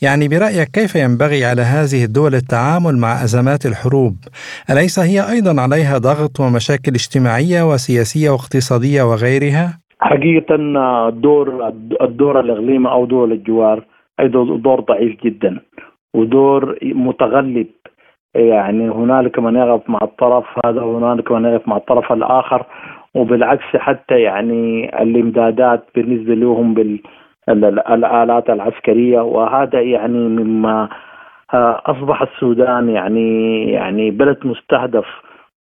يعني 0.02 0.28
برأيك 0.28 0.68
كيف 0.78 0.92
ينبغي 0.96 1.44
على 1.44 1.62
هذه 1.62 2.04
الدول 2.04 2.34
التعامل 2.34 2.94
مع 3.04 3.12
أزمات 3.24 3.66
الحروب؟ 3.66 4.14
أليس 4.70 4.98
هي 4.98 5.18
أيضا 5.34 5.62
عليها 5.62 5.98
ضغط 5.98 6.40
ومشاكل 6.40 6.92
اجتماعية 7.00 7.62
وسياسية 7.70 8.30
واقتصادية 8.30 9.02
وغيرها؟ 9.02 9.66
حقيقة 10.00 10.54
الدور 11.08 11.46
الدور 12.02 12.40
الإقليمي 12.40 12.90
أو 12.90 13.04
دول 13.04 13.32
الجوار 13.32 13.84
أيضا 14.20 14.56
دور 14.56 14.80
ضعيف 14.80 15.12
جدا 15.24 15.60
ودور 16.14 16.78
متغلب. 16.82 17.66
يعني 18.34 18.90
هنالك 18.90 19.38
من 19.38 19.56
يقف 19.56 19.90
مع 19.90 19.98
الطرف 20.02 20.44
هذا 20.64 20.82
وهنالك 20.82 21.32
من 21.32 21.44
يقف 21.44 21.68
مع 21.68 21.76
الطرف 21.76 22.12
الآخر. 22.12 22.66
وبالعكس 23.16 23.76
حتى 23.76 24.20
يعني 24.20 24.90
الإمدادات 25.02 25.84
بالنسبة 25.94 26.34
لهم 26.34 26.74
بالالات 27.48 28.50
العسكرية 28.50 29.20
وهذا 29.20 29.80
يعني 29.80 30.18
مما 30.18 30.88
آه، 31.54 31.82
أصبح 31.86 32.22
السودان 32.22 32.88
يعني 32.88 33.62
يعني 33.72 34.10
بلد 34.10 34.38
مستهدف. 34.44 35.06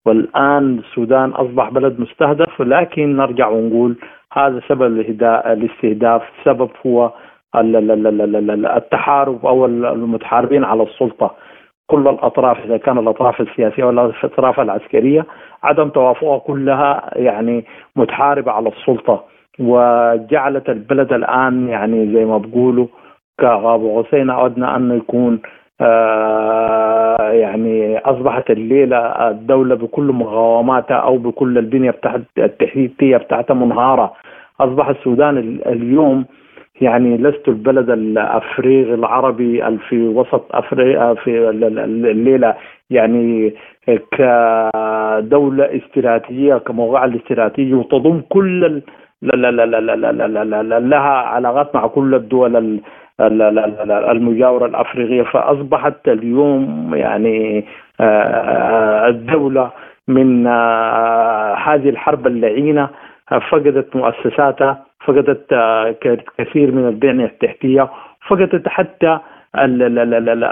والآن 0.06 0.78
السودان 0.78 1.30
أصبح 1.30 1.68
بلد 1.70 2.00
مستهدف 2.00 2.60
ولكن 2.60 3.16
نرجع 3.16 3.48
ونقول 3.48 3.96
هذا 4.32 4.60
سبب 4.68 5.00
الاستهداف. 5.46 6.22
سبب 6.44 6.70
هو 6.86 7.12
التحارب 8.76 9.46
أو 9.46 9.66
المتحاربين 9.66 10.64
على 10.64 10.82
السلطة. 10.82 11.34
كل 11.86 12.08
الأطراف 12.08 12.64
إذا 12.64 12.76
كان 12.76 12.98
الأطراف 12.98 13.40
السياسية 13.40 13.84
ولا 13.84 14.06
الأطراف 14.06 14.60
العسكرية 14.60 15.26
عدم 15.62 15.88
توافقها 15.88 16.38
كلها 16.38 17.10
يعني 17.16 17.64
متحاربة 17.96 18.52
على 18.52 18.68
السلطة. 18.68 19.24
وجعلت 19.58 20.68
البلد 20.68 21.12
الآن 21.12 21.68
يعني 21.68 22.12
زي 22.12 22.24
ما 22.24 22.38
بقولوا 22.38 22.86
كغاب 23.40 23.80
غوثين 23.80 24.30
اردنا 24.30 24.76
انه 24.76 24.94
يكون 24.94 25.40
آه، 25.80 27.30
يعني 27.30 27.98
أصبحت 27.98 28.50
الليلة 28.50 28.98
الدولة 29.30 29.74
بكل 29.74 30.12
مقاوماتها 30.12 30.96
أو 30.96 31.18
بكل 31.18 31.58
البنية 31.58 31.94
التحتيه 32.38 33.16
بتاعتها 33.16 33.54
منهارة. 33.54 34.12
أصبح 34.60 34.88
السودان 34.88 35.38
اليوم 35.66 36.24
يعني 36.80 37.16
لست 37.16 37.48
البلد 37.48 37.90
الافريقي 37.90 38.94
العربي 38.94 39.78
في 39.88 40.08
وسط 40.08 40.44
افريقيا 40.50 41.14
في 41.14 41.48
الليلة 41.48 42.54
يعني 42.90 43.54
كدوله 44.12 45.64
استراتيجيه 45.76 46.54
كموقع 46.54 47.04
الاستراتيجي 47.04 47.74
وتضم 47.74 48.20
كل 48.28 48.82
لها 49.22 51.00
علاقات 51.10 51.74
مع 51.74 51.86
كل 51.86 52.14
الدول 52.14 52.80
المجاورة 54.10 54.66
الأفريقية 54.66 55.22
فأصبحت 55.22 56.08
اليوم 56.08 56.90
يعني 56.94 57.64
الدولة 59.08 59.70
من 60.08 60.46
هذه 61.66 61.88
الحرب 61.88 62.26
اللعينة 62.26 62.88
فقدت 63.50 63.96
مؤسساتها 63.96 64.85
فقدت 65.06 65.54
كثير 66.38 66.72
من 66.72 66.88
البنية 66.88 67.24
التحتية 67.24 67.88
فقدت 68.28 68.68
حتى 68.68 69.18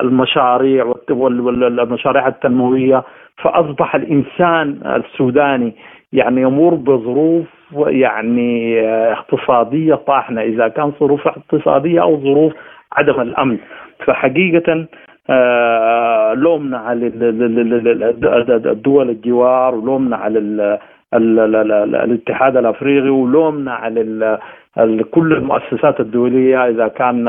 المشاريع 0.02 0.92
والمشاريع 1.10 2.28
التنموية 2.28 3.04
فأصبح 3.36 3.94
الإنسان 3.94 4.78
السوداني 4.86 5.72
يعني 6.12 6.40
يمر 6.42 6.74
بظروف 6.74 7.46
يعني 7.76 8.80
اقتصادية 9.12 9.94
طاحنة 9.94 10.40
إذا 10.40 10.68
كان 10.68 10.92
ظروف 11.00 11.28
اقتصادية 11.28 12.02
أو 12.02 12.20
ظروف 12.20 12.52
عدم 12.92 13.20
الأمن 13.20 13.58
فحقيقة 14.06 14.86
لومنا 16.34 16.78
على 16.78 17.06
الدول 18.72 19.10
الجوار 19.10 19.74
ولومنا 19.74 20.16
على 20.16 20.78
الاتحاد 21.14 22.56
الأفريقي 22.56 23.08
ولومنا 23.08 23.72
على 23.72 24.38
كل 25.10 25.32
المؤسسات 25.32 26.00
الدولية 26.00 26.68
إذا 26.68 26.88
كان 26.88 27.24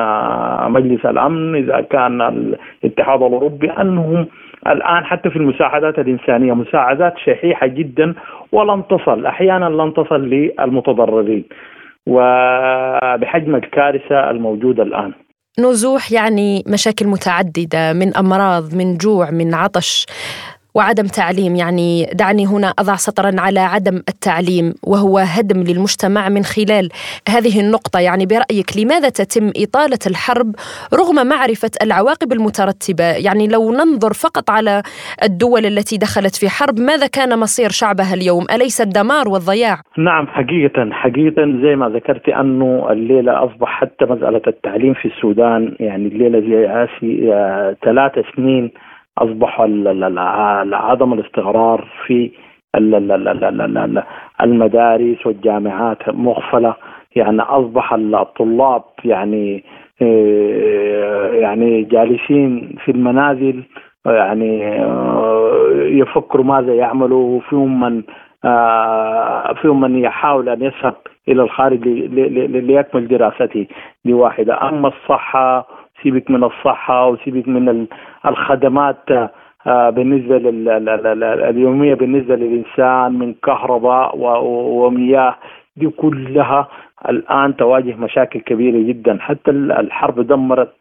مجلس 0.71 1.05
الأمن 1.05 1.55
إذا 1.55 1.81
كان 1.81 2.21
الاتحاد 2.83 3.21
الأوروبي 3.21 3.71
أنهم 3.71 4.27
الآن 4.67 5.05
حتى 5.05 5.29
في 5.29 5.35
المساعدات 5.35 5.99
الإنسانية 5.99 6.53
مساعدات 6.53 7.13
شحيحة 7.17 7.67
جدا 7.67 8.13
ولن 8.51 8.83
تصل 8.89 9.25
أحيانا 9.25 9.65
لن 9.65 9.93
تصل 9.93 10.21
للمتضررين 10.21 11.43
وبحجم 12.07 13.55
الكارثة 13.55 14.29
الموجودة 14.29 14.83
الآن. 14.83 15.13
نزوح 15.59 16.11
يعني 16.11 16.63
مشاكل 16.73 17.07
متعددة 17.07 17.93
من 17.93 18.17
أمراض 18.17 18.63
من 18.75 18.97
جوع 18.97 19.31
من 19.31 19.53
عطش. 19.53 20.05
وعدم 20.75 21.03
تعليم. 21.03 21.55
يعني 21.55 22.05
دعني 22.13 22.45
هنا 22.47 22.67
أضع 22.79 22.95
سطرا 22.95 23.31
على 23.39 23.59
عدم 23.59 23.95
التعليم 23.95 24.73
وهو 24.91 25.17
هدم 25.17 25.59
للمجتمع 25.69 26.29
من 26.29 26.43
خلال 26.43 26.89
هذه 27.29 27.55
النقطة. 27.63 27.99
يعني 27.99 28.25
برأيك 28.25 28.69
لماذا 28.79 29.09
تتم 29.09 29.47
إطالة 29.63 30.03
الحرب 30.07 30.49
رغم 30.93 31.27
معرفة 31.27 31.71
العواقب 31.85 32.31
المترتبة؟ 32.33 33.09
يعني 33.27 33.47
لو 33.47 33.71
ننظر 33.71 34.13
فقط 34.13 34.49
على 34.49 34.81
الدول 35.23 35.65
التي 35.65 35.97
دخلت 35.97 36.35
في 36.35 36.49
حرب 36.49 36.79
ماذا 36.79 37.07
كان 37.07 37.39
مصير 37.39 37.69
شعبها 37.69 38.13
اليوم؟ 38.13 38.45
أليس 38.55 38.81
الدمار 38.81 39.29
والضياع؟ 39.29 39.77
نعم 39.97 40.27
حقيقة 40.27 40.89
حقيقة. 40.91 41.41
زي 41.63 41.75
ما 41.75 41.89
ذكرت 41.89 42.29
انه 42.29 42.87
الليلة 42.91 43.45
أصبح 43.45 43.69
حتى 43.81 44.05
مسألة 44.05 44.41
التعليم 44.47 44.93
في 44.93 45.07
السودان 45.07 45.75
يعني 45.79 46.07
الليلة 46.07 46.39
زي 46.39 46.67
عاسي 46.67 47.33
آه، 47.33 47.75
ثلاث 47.85 48.11
سنين 48.35 48.71
أصبح 49.17 49.61
عدم 50.73 51.13
الاستقرار 51.13 51.87
في 52.05 52.31
المدارس 54.41 55.25
والجامعات 55.25 56.09
مغفلة. 56.09 56.75
يعني 57.15 57.41
أصبح 57.41 57.93
الطلاب 57.93 58.83
يعني 59.05 59.63
آه، 60.01 61.31
يعني 61.31 61.83
جالسين 61.83 62.75
في 62.85 62.91
المنازل 62.91 63.63
يعني 64.05 64.83
آه، 64.83 65.69
يفكروا 65.73 66.45
ماذا 66.45 66.73
يعملوا 66.73 67.37
وفيهم 67.37 67.79
من 67.79 68.03
آه، 68.45 69.53
فيهم 69.53 69.81
من 69.81 69.99
يحاول 69.99 70.49
أن 70.49 70.61
يذهب 70.61 70.95
إلى 71.27 71.41
الخارج 71.41 71.87
ليكمل 71.87 73.07
دراسته 73.07 73.67
لواحدة. 74.05 74.69
أما 74.69 74.87
الصحة 74.87 75.67
سيبك 76.03 76.31
من 76.31 76.43
الصحة 76.43 77.07
وسيبك 77.07 77.47
من 77.47 77.87
الخدمات 78.25 79.09
آه، 79.67 79.89
بالنسبة 79.89 80.37
اليومية 81.49 81.93
بالنسبة 81.93 82.35
للإنسان 82.35 83.13
من 83.19 83.33
كهرباء 83.33 84.17
ومياه 84.17 85.35
دي 85.77 85.87
كلها 85.89 86.67
الآن 87.09 87.55
تواجه 87.55 87.95
مشاكل 87.95 88.39
كبيرة 88.39 88.87
جدا. 88.87 89.17
حتى 89.21 89.51
الحرب 89.51 90.19
دمرت 90.27 90.73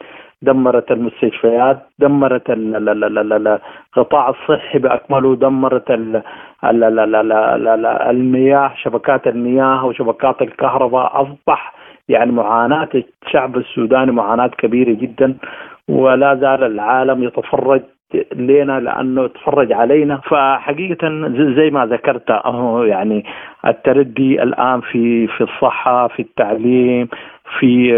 دمرت 0.42 0.90
المستشفيات 0.92 1.78
دمرت 1.98 2.42
القطاع 2.50 4.28
الصحي 4.28 4.78
بأكمله 4.78 5.36
دمرت 5.36 5.90
المياه 8.10 8.72
شبكات 8.82 9.26
المياه 9.26 9.84
وشبكات 9.86 10.42
الكهرباء 10.42 11.22
أصبح 11.22 11.74
يعني 12.08 12.32
معاناة 12.32 12.88
الشعب 13.26 13.56
السوداني 13.56 14.12
معاناة 14.12 14.46
كبيرة 14.46 14.92
جدا 14.92 15.34
ولا 15.88 16.34
زال 16.34 16.64
العالم 16.64 17.22
يتفرج 17.24 17.82
لنا 18.34 18.80
لأنه 18.80 19.26
تفرج 19.26 19.72
علينا. 19.72 20.16
فحقيقة 20.16 21.28
زي 21.56 21.70
ما 21.70 21.86
ذكرت 21.86 22.30
يعني 22.84 23.24
التردي 23.66 24.42
الآن 24.42 24.80
في 24.80 25.26
في 25.26 25.40
الصحة 25.40 26.08
في 26.08 26.22
التعليم 26.22 27.08
في 27.60 27.90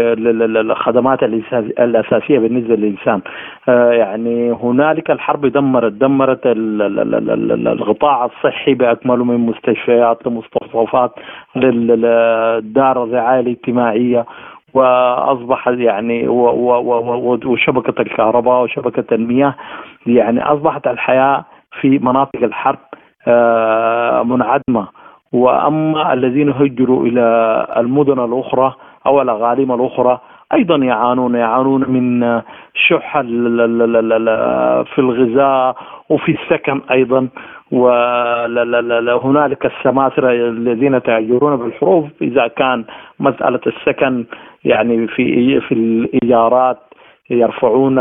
الخدمات 0.59 1.23
الأساسية 1.23 2.39
بالنسبة 2.39 2.75
للإنسان. 2.75 3.21
آه، 3.69 3.91
يعني 3.91 4.51
هنالك 4.51 5.11
الحرب 5.11 5.45
دمرت 5.45 5.93
دمرت 5.93 6.41
القطاع 7.67 8.25
الصحي 8.25 8.73
بأكمله 8.73 9.23
من 9.23 9.37
مستشفيات 9.37 10.27
لمستوصفات 10.27 11.11
للدار 11.55 13.03
الرعاية 13.03 13.39
الاجتماعية 13.39 14.25
وأصبح 14.73 15.67
يعني 15.67 16.27
وشبكة 17.45 18.01
الكهرباء 18.01 18.63
وشبكة 18.63 19.15
المياه. 19.15 19.55
يعني 20.05 20.43
أصبحت 20.43 20.87
الحياة 20.87 21.45
في 21.81 21.89
مناطق 21.89 22.43
الحرب 22.43 22.79
آه، 23.27 24.23
منعدمة. 24.23 24.87
وأما 25.31 26.13
الذين 26.13 26.49
هجروا 26.49 27.05
إلى 27.05 27.67
المدن 27.77 28.19
الأخرى 28.19 28.73
أو 29.07 29.21
الاغاليم 29.21 29.71
الاخرى 29.71 30.19
أيضا 30.53 30.75
يعانون 30.75 31.35
يعانون 31.35 31.89
من 31.89 32.41
شح 32.73 33.21
في 34.95 34.99
الغذاء 34.99 35.75
وفي 36.09 36.31
السكن 36.31 36.81
أيضا 36.91 37.27
وهنالك 37.71 39.65
السماسرة 39.65 40.31
الذين 40.31 41.03
تهجرون 41.03 41.55
بالحروب 41.55 42.09
إذا 42.21 42.47
كان 42.47 42.85
مسألة 43.19 43.59
السكن 43.67 44.25
يعني 44.65 45.07
في 45.07 45.59
في 45.61 45.73
الإيجارات 45.73 46.77
يرفعون 47.29 47.95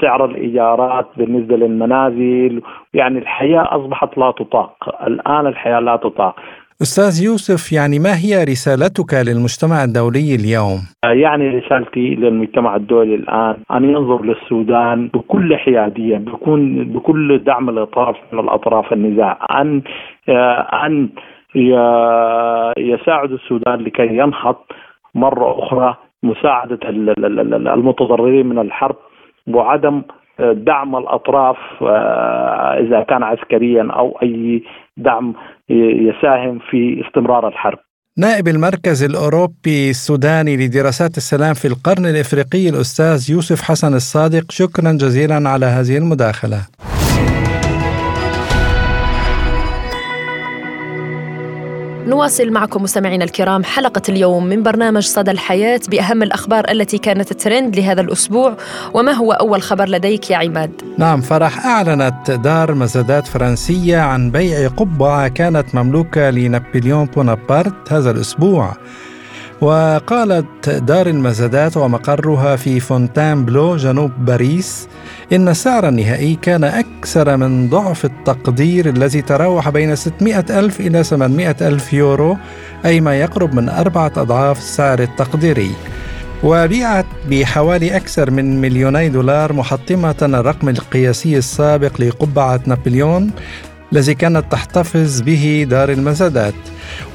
سعر 0.00 0.24
الإيجارات 0.24 1.06
بالنسبة 1.16 1.56
للمنازل 1.56 2.62
يعني 2.94 3.18
الحياة 3.18 3.68
أصبحت 3.76 4.18
لا 4.18 4.30
تطاق 4.30 5.04
الآن 5.06 5.46
الحياة 5.46 5.80
لا 5.80 5.96
تطاق 5.96 6.36
أستاذ 6.82 7.24
يوسف 7.24 7.72
يعني 7.72 7.98
ما 7.98 8.14
هي 8.24 8.44
رسالتك 8.44 9.14
للمجتمع 9.14 9.84
الدولي 9.84 10.34
اليوم؟ 10.34 10.78
يعني 11.04 11.48
رسالتي 11.48 12.14
للمجتمع 12.14 12.76
الدولي 12.76 13.14
الآن 13.14 13.56
أن 13.72 13.84
ينظر 13.84 14.24
للسودان 14.24 15.08
بكل 15.08 15.56
حيادية 15.56 16.16
بكون 16.16 16.84
بكل 16.84 17.38
دعم 17.38 17.68
الأطراف 17.68 18.16
من 18.32 18.38
الأطراف 18.38 18.92
النزاع 18.92 19.38
أن 19.60 19.82
أن 20.84 21.08
يساعد 22.78 23.32
السودان 23.32 23.80
لكي 23.80 24.06
ينهض 24.06 24.56
مرة 25.14 25.64
أخرى 25.64 25.96
مساعدة 26.22 26.78
المتضررين 27.74 28.46
من 28.46 28.58
الحرب 28.58 28.96
وعدم 29.48 30.02
دعم 30.40 30.96
الأطراف 30.96 31.56
آه، 31.82 32.78
إذا 32.80 33.02
كان 33.02 33.22
عسكريا 33.22 33.88
أو 33.92 34.18
أي 34.22 34.62
دعم 35.02 35.34
يساهم 36.08 36.58
في 36.70 37.02
استمرار 37.06 37.48
الحرب. 37.48 37.78
نائب 38.18 38.48
المركز 38.48 39.02
الأوروبي 39.04 39.90
السوداني 39.90 40.56
لدراسات 40.56 41.16
السلام 41.16 41.54
في 41.54 41.68
القرن 41.68 42.06
الإفريقي 42.06 42.68
الأستاذ 42.68 43.30
يوسف 43.30 43.62
حسن 43.62 43.94
الصادق 43.94 44.50
شكرا 44.50 44.92
جزيلا 44.92 45.48
على 45.48 45.66
هذه 45.66 45.96
المداخلة. 45.98 46.60
نواصل 52.06 52.50
معكم 52.50 52.82
مستمعينا 52.82 53.24
الكرام 53.24 53.64
حلقة 53.64 54.02
اليوم 54.08 54.46
من 54.46 54.62
برنامج 54.62 55.02
صدى 55.02 55.30
الحياة 55.30 55.80
بأهم 55.88 56.22
الأخبار 56.22 56.70
التي 56.70 56.98
كانت 56.98 57.32
ترند 57.32 57.76
لهذا 57.76 58.00
الأسبوع 58.00 58.56
وما 58.94 59.12
هو 59.12 59.32
أول 59.32 59.62
خبر 59.62 59.88
لديك 59.88 60.30
يا 60.30 60.36
عماد؟ 60.36 60.70
نعم 60.98 61.20
فرح 61.20 61.66
أعلنت 61.66 62.30
دار 62.30 62.74
مزادات 62.74 63.26
فرنسية 63.26 63.98
عن 63.98 64.30
بيع 64.30 64.68
قبعة 64.68 65.28
كانت 65.28 65.74
مملوكة 65.74 66.30
لنابليون 66.30 67.04
بونابرت 67.04 67.92
هذا 67.92 68.10
الأسبوع 68.10 68.76
وقالت 69.60 70.70
دار 70.70 71.06
المزادات 71.06 71.76
ومقرها 71.76 72.56
في 72.56 72.80
فونتان 72.80 73.44
بلو 73.44 73.76
جنوب 73.76 74.10
باريس 74.18 74.88
إن 75.32 75.48
السعر 75.48 75.88
النهائي 75.88 76.38
كان 76.42 76.64
أكثر 76.64 77.36
من 77.36 77.68
ضعف 77.68 78.04
التقدير 78.04 78.88
الذي 78.88 79.22
تراوح 79.22 79.68
بين 79.68 79.96
600 79.96 80.44
ألف 80.50 80.80
إلى 80.80 81.04
800 81.04 81.56
ألف 81.60 81.92
يورو 81.92 82.36
أي 82.84 83.00
ما 83.00 83.20
يقرب 83.20 83.54
من 83.54 83.68
أربعة 83.68 84.12
أضعاف 84.16 84.58
السعر 84.58 84.98
التقديري. 84.98 85.70
وبيعت 86.44 87.06
بحوالي 87.30 87.96
أكثر 87.96 88.30
من 88.30 88.60
مليوني 88.60 89.08
دولار 89.08 89.52
محطمة 89.52 90.14
الرقم 90.22 90.68
القياسي 90.68 91.38
السابق 91.38 92.00
لقبعة 92.00 92.60
نابليون 92.66 93.30
الذي 93.92 94.14
كانت 94.14 94.52
تحتفظ 94.52 95.20
به 95.20 95.66
دار 95.70 95.90
المزادات. 95.90 96.54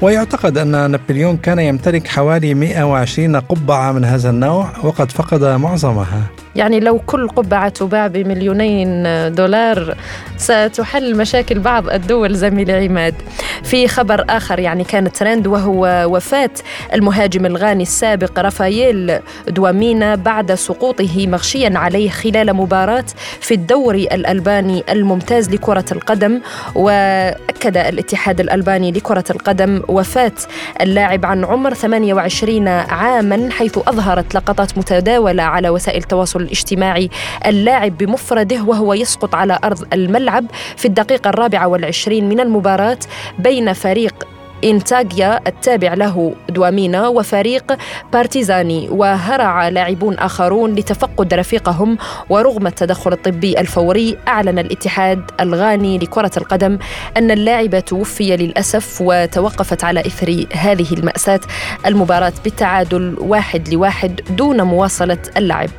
ويعتقد 0.02 0.58
أن 0.58 0.90
نابليون 0.90 1.36
كان 1.36 1.58
يمتلك 1.58 2.08
حوالي 2.08 2.54
120 2.54 3.36
قبعة 3.36 3.92
من 3.92 4.04
هذا 4.04 4.30
النوع 4.30 4.68
وقد 4.82 5.12
فقد 5.12 5.44
معظمها. 5.44 6.22
يعني 6.56 6.80
لو 6.80 6.98
كل 6.98 7.28
قبعة 7.28 7.68
تباع 7.68 8.06
بمليونين 8.06 9.02
دولار 9.34 9.96
ستحل 10.36 11.16
مشاكل 11.16 11.58
بعض 11.58 11.88
الدول 11.88 12.34
زميلي 12.34 12.72
عماد. 12.72 13.14
في 13.62 13.88
خبر 13.88 14.24
آخر 14.30 14.58
يعني 14.58 14.84
كان 14.84 15.12
ترند 15.12 15.46
وهو 15.46 16.06
وفاة 16.08 16.50
المهاجم 16.94 17.46
الغاني 17.46 17.82
السابق 17.82 18.38
رافائيل 18.38 19.18
دوامينا 19.48 20.14
بعد 20.14 20.54
سقوطه 20.54 21.26
مغشيا 21.26 21.78
عليه 21.78 22.10
خلال 22.10 22.54
مباراة 22.54 23.04
في 23.40 23.54
الدوري 23.54 24.04
الألباني 24.04 24.84
الممتاز 24.90 25.50
لكرة 25.50 25.84
القدم. 25.92 26.40
وأكد 26.74 27.76
الاتحاد 27.76 28.40
الألباني 28.40 28.92
لكرة 28.92 29.24
القدم 29.30 29.65
وفاة 29.88 30.32
اللاعب 30.80 31.26
عن 31.26 31.44
عمر 31.44 31.74
28 31.74 32.68
عاما 32.68 33.48
حيث 33.52 33.78
أظهرت 33.78 34.34
لقطات 34.34 34.78
متداولة 34.78 35.42
على 35.42 35.68
وسائل 35.68 36.02
التواصل 36.02 36.40
الاجتماعي 36.40 37.10
اللاعب 37.46 37.98
بمفرده 37.98 38.62
وهو 38.62 38.94
يسقط 38.94 39.34
على 39.34 39.58
أرض 39.64 39.86
الملعب 39.92 40.46
في 40.76 40.84
الدقيقة 40.84 41.30
الرابعة 41.30 41.68
والعشرين 41.68 42.28
من 42.28 42.40
المباراة 42.40 42.98
بين 43.38 43.72
فريق 43.72 44.35
إنتاجيا 44.64 45.48
التابع 45.48 45.94
له 45.94 46.34
دوامينا 46.48 47.08
وفريق 47.08 47.76
بارتيزاني 48.12 48.88
وهرع 48.90 49.68
لاعبون 49.68 50.18
آخرون 50.18 50.74
لتفقد 50.74 51.34
رفيقهم 51.34 51.98
ورغم 52.30 52.66
التدخل 52.66 53.12
الطبي 53.12 53.60
الفوري 53.60 54.18
أعلن 54.28 54.58
الاتحاد 54.58 55.30
الغاني 55.40 55.98
لكرة 55.98 56.30
القدم 56.36 56.78
أن 57.16 57.30
اللاعب 57.30 57.84
توفي 57.84 58.36
للأسف 58.36 58.98
وتوقفت 59.00 59.84
على 59.84 60.00
إثر 60.00 60.46
هذه 60.52 60.92
المأساة 60.92 61.40
المباراة 61.86 62.32
بالتعادل 62.44 63.16
واحد 63.20 63.68
لواحد 63.68 64.20
دون 64.36 64.62
مواصلة 64.62 65.18
اللعب. 65.36 65.70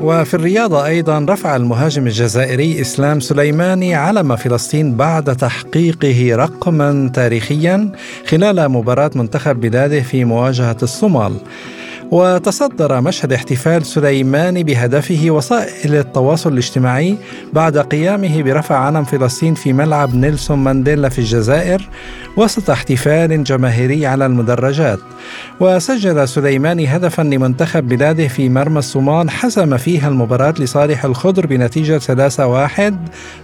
وفي 0.00 0.34
الرياضة 0.34 0.86
أيضا 0.86 1.26
رفع 1.28 1.56
المهاجم 1.56 2.06
الجزائري 2.06 2.80
إسلام 2.80 3.20
سليماني 3.20 3.94
علم 3.94 4.36
فلسطين 4.36 4.96
بعد 4.96 5.36
تحقيقه 5.36 6.36
رقما 6.36 7.10
تاريخيا 7.14 7.92
خلال 8.26 8.68
مباراة 8.68 9.10
منتخب 9.14 9.60
بلاده 9.60 10.00
في 10.00 10.24
مواجهة 10.24 10.76
الصومال. 10.82 11.32
وتصدر 12.10 13.00
مشهد 13.00 13.32
احتفال 13.32 13.86
سليماني 13.86 14.64
بهدفه 14.64 15.26
وسائل 15.28 15.94
التواصل 15.94 16.52
الاجتماعي 16.52 17.16
بعد 17.52 17.78
قيامه 17.78 18.42
برفع 18.42 18.76
علم 18.76 19.04
فلسطين 19.04 19.54
في 19.54 19.72
ملعب 19.72 20.14
نيلسون 20.14 20.58
مانديلا 20.58 21.08
في 21.08 21.18
الجزائر 21.18 21.88
وسط 22.36 22.70
احتفال 22.70 23.44
جماهيري 23.44 24.06
على 24.06 24.26
المدرجات. 24.26 24.98
وسجل 25.60 26.28
سليماني 26.28 26.86
هدفا 26.86 27.22
لمنتخب 27.22 27.88
بلاده 27.88 28.28
في 28.28 28.48
مرمى 28.48 28.78
الصومال 28.78 29.30
حسم 29.30 29.76
فيها 29.76 30.08
المباراة 30.08 30.54
لصالح 30.58 31.04
الخضر 31.04 31.46
بنتيجة 31.46 31.98
3-1 31.98 32.92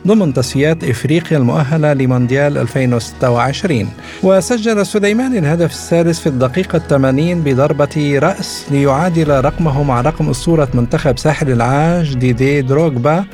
ضمن 0.06 0.34
تصفيات 0.34 0.84
إفريقيا 0.84 1.38
المؤهلة 1.38 1.92
لمونديال 1.92 2.58
2026 2.58 3.88
وسجل 4.22 4.86
سليماني 4.86 5.38
الهدف 5.38 5.70
الثالث 5.72 6.20
في 6.20 6.26
الدقيقة 6.26 6.78
80 6.78 7.40
بضربة 7.42 8.18
رأس 8.22 8.53
ليعادل 8.70 9.44
رقمه 9.44 9.82
مع 9.82 10.00
رقم 10.00 10.30
أسطورة 10.30 10.68
منتخب 10.74 11.18
ساحل 11.18 11.50
العاج 11.50 12.14
ديدي 12.14 12.62
دروغبا 12.62 13.24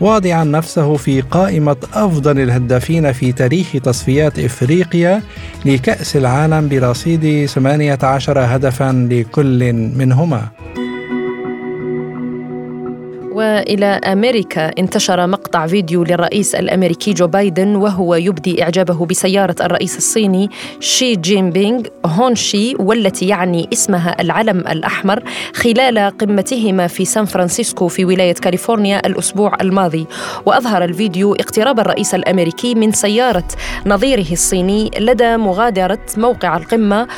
واضعا 0.00 0.44
نفسه 0.44 0.96
في 0.96 1.20
قائمة 1.20 1.76
أفضل 1.94 2.38
الهدافين 2.38 3.12
في 3.12 3.32
تاريخ 3.32 3.66
تصفيات 3.84 4.38
إفريقيا 4.38 5.22
لكأس 5.64 6.16
العالم 6.16 6.68
برصيد 6.68 7.46
18 7.46 8.38
هدفا 8.38 9.08
لكل 9.10 9.72
منهما. 9.72 10.42
وإلى 13.36 13.86
أمريكا 13.86 14.70
انتشر 14.78 15.26
مقطع 15.26 15.66
فيديو 15.66 16.04
للرئيس 16.04 16.54
الأمريكي 16.54 17.12
جو 17.12 17.26
بايدن 17.26 17.76
وهو 17.76 18.14
يبدي 18.14 18.62
إعجابه 18.62 19.06
بسيارة 19.06 19.56
الرئيس 19.60 19.96
الصيني 19.96 20.50
شي 20.80 21.16
جين 21.16 21.50
بينغ 21.50 21.82
هونشي 22.06 22.74
والتي 22.78 23.28
يعني 23.28 23.68
اسمها 23.72 24.20
العلم 24.20 24.58
الأحمر 24.58 25.22
خلال 25.54 25.98
قمتهما 25.98 26.86
في 26.86 27.04
سان 27.04 27.24
فرانسيسكو 27.24 27.88
في 27.88 28.04
ولاية 28.04 28.34
كاليفورنيا 28.34 29.06
الأسبوع 29.06 29.56
الماضي. 29.60 30.06
وأظهر 30.46 30.84
الفيديو 30.84 31.34
اقتراب 31.34 31.80
الرئيس 31.80 32.14
الأمريكي 32.14 32.74
من 32.74 32.92
سيارة 32.92 33.48
نظيره 33.86 34.32
الصيني 34.32 34.90
لدى 34.98 35.36
مغادرة 35.36 36.06
موقع 36.16 36.56
القمة 36.56 37.08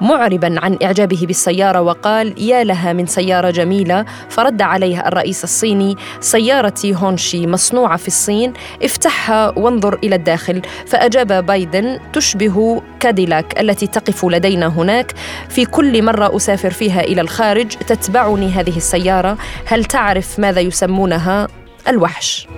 معربا 0.00 0.54
عن 0.60 0.78
إعجابه 0.82 1.26
بالسيارة 1.26 1.80
وقال 1.80 2.42
يا 2.42 2.64
لها 2.64 2.92
من 2.92 3.06
سيارة 3.06 3.50
جميلة 3.50 4.04
فرد 4.28 4.62
عليه 4.62 5.08
الرئيس 5.08 5.44
الصيني 5.44 5.96
سيارتي 6.20 6.94
هونشي 6.94 7.46
مصنوعة 7.46 7.96
في 7.96 8.08
الصين 8.08 8.52
افتحها 8.82 9.58
وانظر 9.58 9.98
إلى 10.04 10.14
الداخل. 10.14 10.62
فأجاب 10.86 11.46
بايدن 11.46 11.98
تشبه 12.12 12.82
كاديلاك 13.00 13.60
التي 13.60 13.86
تقف 13.86 14.24
لدينا 14.24 14.66
هناك. 14.66 15.14
في 15.48 15.64
كل 15.64 16.02
مرة 16.02 16.36
أسافر 16.36 16.70
فيها 16.70 17.00
إلى 17.00 17.20
الخارج 17.20 17.68
تتبعني 17.68 18.48
هذه 18.48 18.76
السيارة. 18.76 19.38
هل 19.66 19.84
تعرف 19.84 20.38
ماذا 20.38 20.60
يسمونها؟ 20.60 21.48
الوحش. 21.88 22.48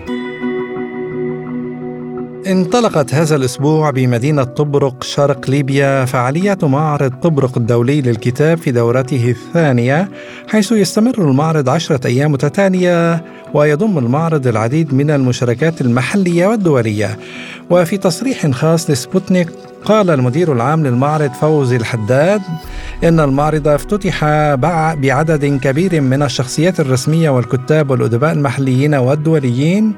انطلقت 2.49 3.15
هذا 3.15 3.37
الأسبوع 3.37 3.91
بمدينة 3.91 4.45
طبرق 4.45 5.05
شرق 5.05 5.51
ليبيا. 5.51 6.05
فعاليات 6.05 6.65
معرض 6.65 7.13
طبرق 7.23 7.59
الدولي 7.59 8.01
للكتاب 8.01 8.59
في 8.59 8.71
دورته 8.71 9.31
الثانية 9.31 10.09
حيث 10.49 10.73
يستمر 10.73 11.19
المعرض 11.19 11.69
عشرة 11.69 12.07
أيام 12.07 12.33
متتالية. 12.33 13.25
ويضم 13.55 13.99
المعرض 13.99 14.47
العديد 14.47 14.95
من 14.95 15.11
المشاركات 15.11 15.81
المحلية 15.81 16.47
والدولية. 16.47 17.19
وفي 17.71 17.97
تصريح 17.97 18.47
خاص 18.51 18.91
لسبوتنيك 18.91 19.49
قال 19.85 20.11
المدير 20.11 20.53
العام 20.53 20.87
للمعرض 20.87 21.33
فوزي 21.33 21.77
الحداد 21.77 22.41
إن 23.05 23.21
المعرض 23.21 23.69
افتتح 23.69 24.25
بعدد 24.95 25.61
كبير 25.63 26.01
من 26.01 26.23
الشخصيات 26.23 26.81
الرسمية 26.81 27.31
والكتاب 27.31 27.91
والأدباء 27.91 28.33
المحليين 28.33 28.95
والدوليين. 28.95 29.95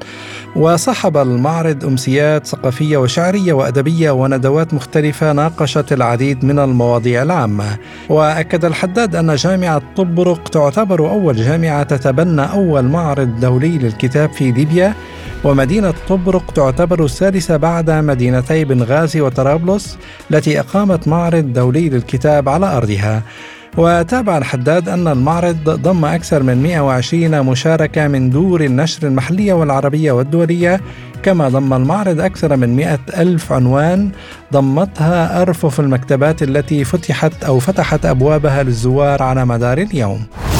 وصحب 0.55 1.17
المعرض 1.17 1.85
أمسيات 1.85 2.47
ثقافية 2.47 2.97
وشعرية 2.97 3.53
وأدبية 3.53 4.11
وندوات 4.11 4.73
مختلفة 4.73 5.31
ناقشت 5.31 5.93
العديد 5.93 6.45
من 6.45 6.59
المواضيع 6.59 7.23
العامة. 7.23 7.77
وأكد 8.09 8.65
الحداد 8.65 9.15
أن 9.15 9.35
جامعة 9.35 9.81
طبرق 9.95 10.49
تعتبر 10.49 11.09
أول 11.09 11.35
جامعة 11.35 11.83
تتبنى 11.83 12.41
أول 12.41 12.83
معرض 12.85 13.40
دولي 13.41 13.77
للكتاب 13.77 14.29
في 14.33 14.51
ليبيا 14.51 14.93
ومدينة 15.43 15.93
طبرق 16.09 16.51
تعتبر 16.51 17.05
الثالثة 17.05 17.57
بعد 17.57 17.89
مدينتي 17.91 18.65
بنغازي 18.65 19.21
وطرابلس 19.21 19.97
التي 20.31 20.59
أقامت 20.59 21.07
معرض 21.07 21.53
دولي 21.53 21.89
للكتاب 21.89 22.49
على 22.49 22.77
أرضها. 22.77 23.23
وتابع 23.77 24.37
الحداد 24.37 24.89
أن 24.89 25.07
المعرض 25.07 25.69
ضم 25.69 26.05
أكثر 26.05 26.43
من 26.43 26.63
120 26.63 27.45
مشاركة 27.45 28.07
من 28.07 28.29
دور 28.29 28.61
النشر 28.61 29.07
المحلية 29.07 29.53
والعربية 29.53 30.11
والدولية 30.11 30.81
كما 31.23 31.49
ضم 31.49 31.73
المعرض 31.73 32.19
أكثر 32.19 32.57
من 32.57 32.75
100 32.75 32.99
ألف 33.17 33.51
عنوان 33.51 34.11
ضمتها 34.53 35.41
أرفف 35.41 35.79
المكتبات 35.79 36.43
التي 36.43 36.83
فتحت 36.83 37.43
أو 37.43 37.59
فتحت 37.59 38.05
أبوابها 38.05 38.63
للزوار 38.63 39.23
على 39.23 39.45
مدار 39.45 39.77
اليوم. 39.77 40.50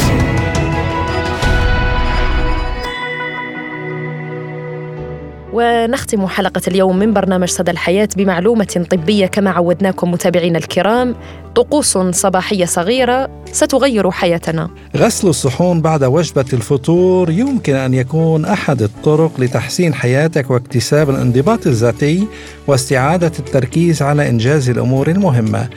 ونختم 5.54 6.28
حلقة 6.28 6.62
اليوم 6.68 7.00
من 7.00 7.14
برنامج 7.14 7.50
صدى 7.50 7.72
الحياة 7.72 8.10
بمعلومة 8.16 8.86
طبية 8.92 9.26
كما 9.26 9.50
عودناكم 9.50 10.12
متابعينا 10.12 10.58
الكرام. 10.58 11.16
طقوس 11.56 11.98
صباحية 11.98 12.66
صغيرة 12.66 13.30
ستغير 13.52 14.12
حياتنا. 14.12 14.70
غسل 14.98 15.28
الصحون 15.28 15.82
بعد 15.82 16.04
وجبة 16.04 16.46
الفطور 16.54 17.30
يمكن 17.30 17.76
أن 17.76 17.94
يكون 17.94 18.46
أحد 18.46 18.82
الطرق 18.82 19.32
لتحسين 19.40 19.94
حياتك 19.94 20.52
واكتساب 20.52 21.10
الانضباط 21.10 21.68
الذاتي 21.68 22.28
واستعادة 22.68 23.32
التركيز 23.40 24.02
على 24.02 24.30
إنجاز 24.30 24.70
الأمور 24.70 25.08
المهمة. 25.08 25.70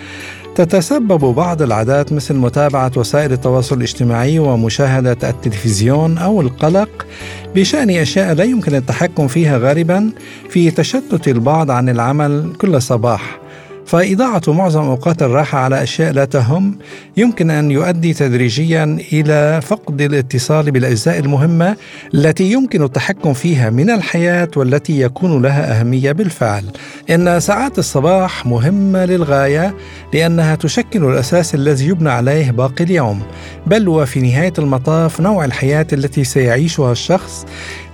تتسبب 0.55 1.35
بعض 1.35 1.63
العادات 1.63 2.13
مثل 2.13 2.35
متابعة 2.35 2.93
وسائل 2.97 3.33
التواصل 3.33 3.77
الاجتماعي 3.77 4.39
ومشاهدة 4.39 5.31
التلفزيون 5.31 6.19
أو 6.19 6.41
القلق 6.41 7.07
بشأن 7.55 7.91
أشياء 7.91 8.35
لا 8.35 8.45
يمكن 8.45 8.75
التحكم 8.75 9.29
فيها 9.29 9.59
غالبا 9.59 10.11
في 10.49 10.71
تشتت 10.71 11.29
البعض 11.29 11.71
عن 11.71 11.89
العمل 11.89 12.53
كل 12.59 12.83
صباح. 12.83 13.44
فإضاعة 13.87 14.43
معظم 14.49 14.83
أوقات 14.83 15.23
الراحة 15.23 15.59
على 15.59 15.83
أشياء 15.83 16.13
لا 16.13 16.25
تهم 16.25 16.79
يمكن 17.17 17.51
أن 17.51 17.71
يؤدي 17.71 18.15
تدريجيا 18.15 18.99
إلى 19.13 19.61
فقد 19.63 20.01
الاتصال 20.01 20.71
بالأجزاء 20.71 21.19
المهمة 21.19 21.77
التي 22.15 22.53
يمكن 22.53 22.83
التحكم 22.83 23.33
فيها 23.33 23.71
من 23.71 23.91
الحياة 23.91 24.49
والتي 24.57 25.01
يكون 25.01 25.43
لها 25.43 25.81
أهمية 25.81 26.13
بالفعل. 26.13 26.65
إن 27.11 27.41
ساعات 27.41 27.79
الصباح 27.79 28.47
مهمة 28.47 29.05
للغاية 29.05 29.75
لأنها 30.15 30.55
تشكل 30.55 31.05
الأساس 31.05 31.55
الذي 31.55 31.89
يبنى 31.89 32.11
عليه 32.11 32.51
باقي 32.51 32.85
اليوم، 32.85 33.23
بل 33.67 33.89
وفي 33.89 34.21
نهاية 34.21 34.53
المطاف 34.59 35.21
نوع 35.21 35.45
الحياة 35.45 35.87
التي 35.93 36.25
سيعيشها 36.25 36.93
الشخص، 36.93 37.47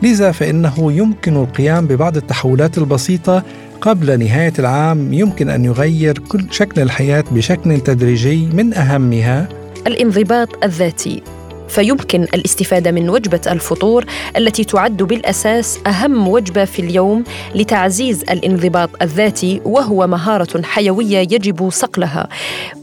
لذا 0.02 0.32
فإنه 0.32 0.92
يمكن 0.92 1.36
القيام 1.36 1.86
ببعض 1.86 2.16
التحولات 2.16 2.78
البسيطة 2.78 3.42
قبل 3.80 4.18
نهاية 4.18 4.52
العام 4.58 5.12
يمكن 5.12 5.50
أن 5.50 5.64
يغير 5.64 6.18
كل 6.18 6.44
شكل 6.50 6.80
الحياة 6.82 7.24
بشكل 7.30 7.80
تدريجي 7.80 8.46
من 8.46 8.74
أهمها 8.74 9.48
الانضباط 9.86 10.64
الذاتي. 10.64 11.22
فيمكن 11.70 12.22
الاستفادة 12.22 12.90
من 12.92 13.10
وجبة 13.10 13.40
الفطور 13.46 14.04
التي 14.36 14.64
تعد 14.64 15.02
بالأساس 15.02 15.78
أهم 15.86 16.28
وجبة 16.28 16.64
في 16.64 16.82
اليوم 16.82 17.24
لتعزيز 17.54 18.22
الانضباط 18.22 18.90
الذاتي 19.02 19.60
وهو 19.64 20.06
مهارة 20.06 20.62
حيوية 20.62 21.18
يجب 21.18 21.70
صقلها. 21.70 22.28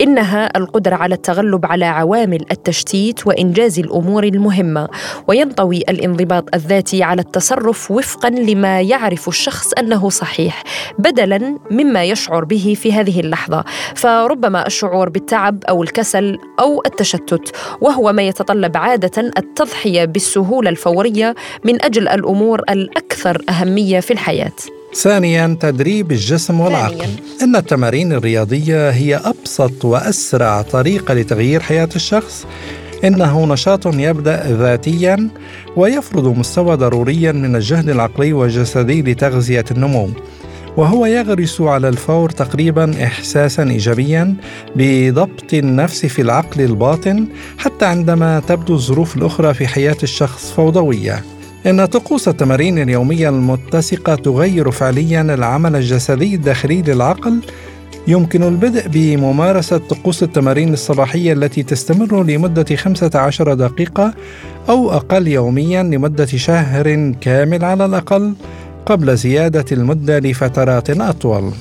إنها 0.01 0.57
القدرة 0.57 0.95
على 0.95 1.15
التغلب 1.15 1.65
على 1.65 1.85
عوامل 1.85 2.45
التشتيت 2.51 3.27
وإنجاز 3.27 3.79
الأمور 3.79 4.23
المهمة 4.23 4.87
وينطوي 5.27 5.77
الانضباط 5.77 6.55
الذاتي 6.55 7.03
على 7.03 7.21
التصرف 7.21 7.91
وفقا 7.91 8.29
لما 8.29 8.81
يعرف 8.81 9.27
الشخص 9.27 9.73
أنه 9.73 10.09
صحيح 10.09 10.63
بدلا 10.99 11.57
مما 11.71 12.03
يشعر 12.03 12.45
به 12.45 12.75
في 12.81 12.93
هذه 12.93 13.19
اللحظة. 13.19 13.63
فربما 13.95 14.67
الشعور 14.67 15.09
بالتعب 15.09 15.63
أو 15.69 15.83
الكسل 15.83 16.37
أو 16.59 16.81
التشتت 16.85 17.55
وهو 17.81 18.13
ما 18.13 18.21
يتطلب 18.21 18.76
عادة 18.77 19.31
التضحية 19.37 20.05
بالسهولة 20.05 20.69
الفورية 20.69 21.35
من 21.65 21.81
أجل 21.81 22.07
الأمور 22.07 22.61
الأكثر 22.69 23.41
أهمية 23.49 23.99
في 23.99 24.13
الحياة. 24.13 24.51
ثانيا 24.95 25.57
تدريب 25.59 26.11
الجسم 26.11 26.59
والعقل. 26.59 26.97
ثانياً. 26.97 27.15
إن 27.41 27.55
التمارين 27.55 28.13
الرياضية 28.13 28.89
هي 28.89 29.15
أبسط 29.15 29.85
وأسرع 29.85 30.61
طريقة 30.61 31.13
لتغيير 31.13 31.59
حياة 31.59 31.89
الشخص. 31.95 32.45
إنه 33.03 33.45
نشاط 33.45 33.85
يبدأ 33.85 34.43
ذاتيا 34.47 35.29
ويفرض 35.75 36.37
مستوى 36.37 36.75
ضروريا 36.75 37.31
من 37.31 37.55
الجهد 37.55 37.89
العقلي 37.89 38.33
والجسدي 38.33 39.01
لتغذية 39.01 39.65
النمو. 39.71 40.09
وهو 40.77 41.05
يغرس 41.05 41.61
على 41.61 41.89
الفور 41.89 42.29
تقريبا 42.29 43.03
احساسا 43.03 43.63
ايجابيا 43.63 44.35
بضبط 44.75 45.53
النفس 45.53 46.05
في 46.05 46.21
العقل 46.21 46.61
الباطن 46.61 47.27
حتى 47.57 47.85
عندما 47.85 48.41
تبدو 48.47 48.73
الظروف 48.75 49.17
الأخرى 49.17 49.53
في 49.53 49.67
حياة 49.67 49.97
الشخص 50.03 50.51
فوضوية. 50.51 51.23
إن 51.65 51.85
طقوس 51.85 52.27
التمارين 52.27 52.79
اليومية 52.79 53.29
المتسقة 53.29 54.15
تغير 54.15 54.71
فعليا 54.71 55.21
العمل 55.21 55.75
الجسدي 55.75 56.35
الداخلي 56.35 56.81
للعقل 56.81 57.39
يمكن 58.07 58.43
البدء 58.43 58.87
بممارسة 58.87 59.77
طقوس 59.77 60.23
التمارين 60.23 60.73
الصباحية 60.73 61.33
التي 61.33 61.63
تستمر 61.63 62.23
لمدة 62.23 62.75
15 62.75 63.53
دقيقة 63.53 64.13
أو 64.69 64.91
أقل 64.91 65.27
يوميا 65.27 65.83
لمدة 65.83 66.25
شهر 66.25 67.13
كامل 67.21 67.65
على 67.65 67.85
الأقل. 67.85 68.33
قبل 68.87 69.17
زيادة 69.17 69.65
المدة 69.71 70.19
لفترات 70.19 70.89
أطول. 70.89 71.51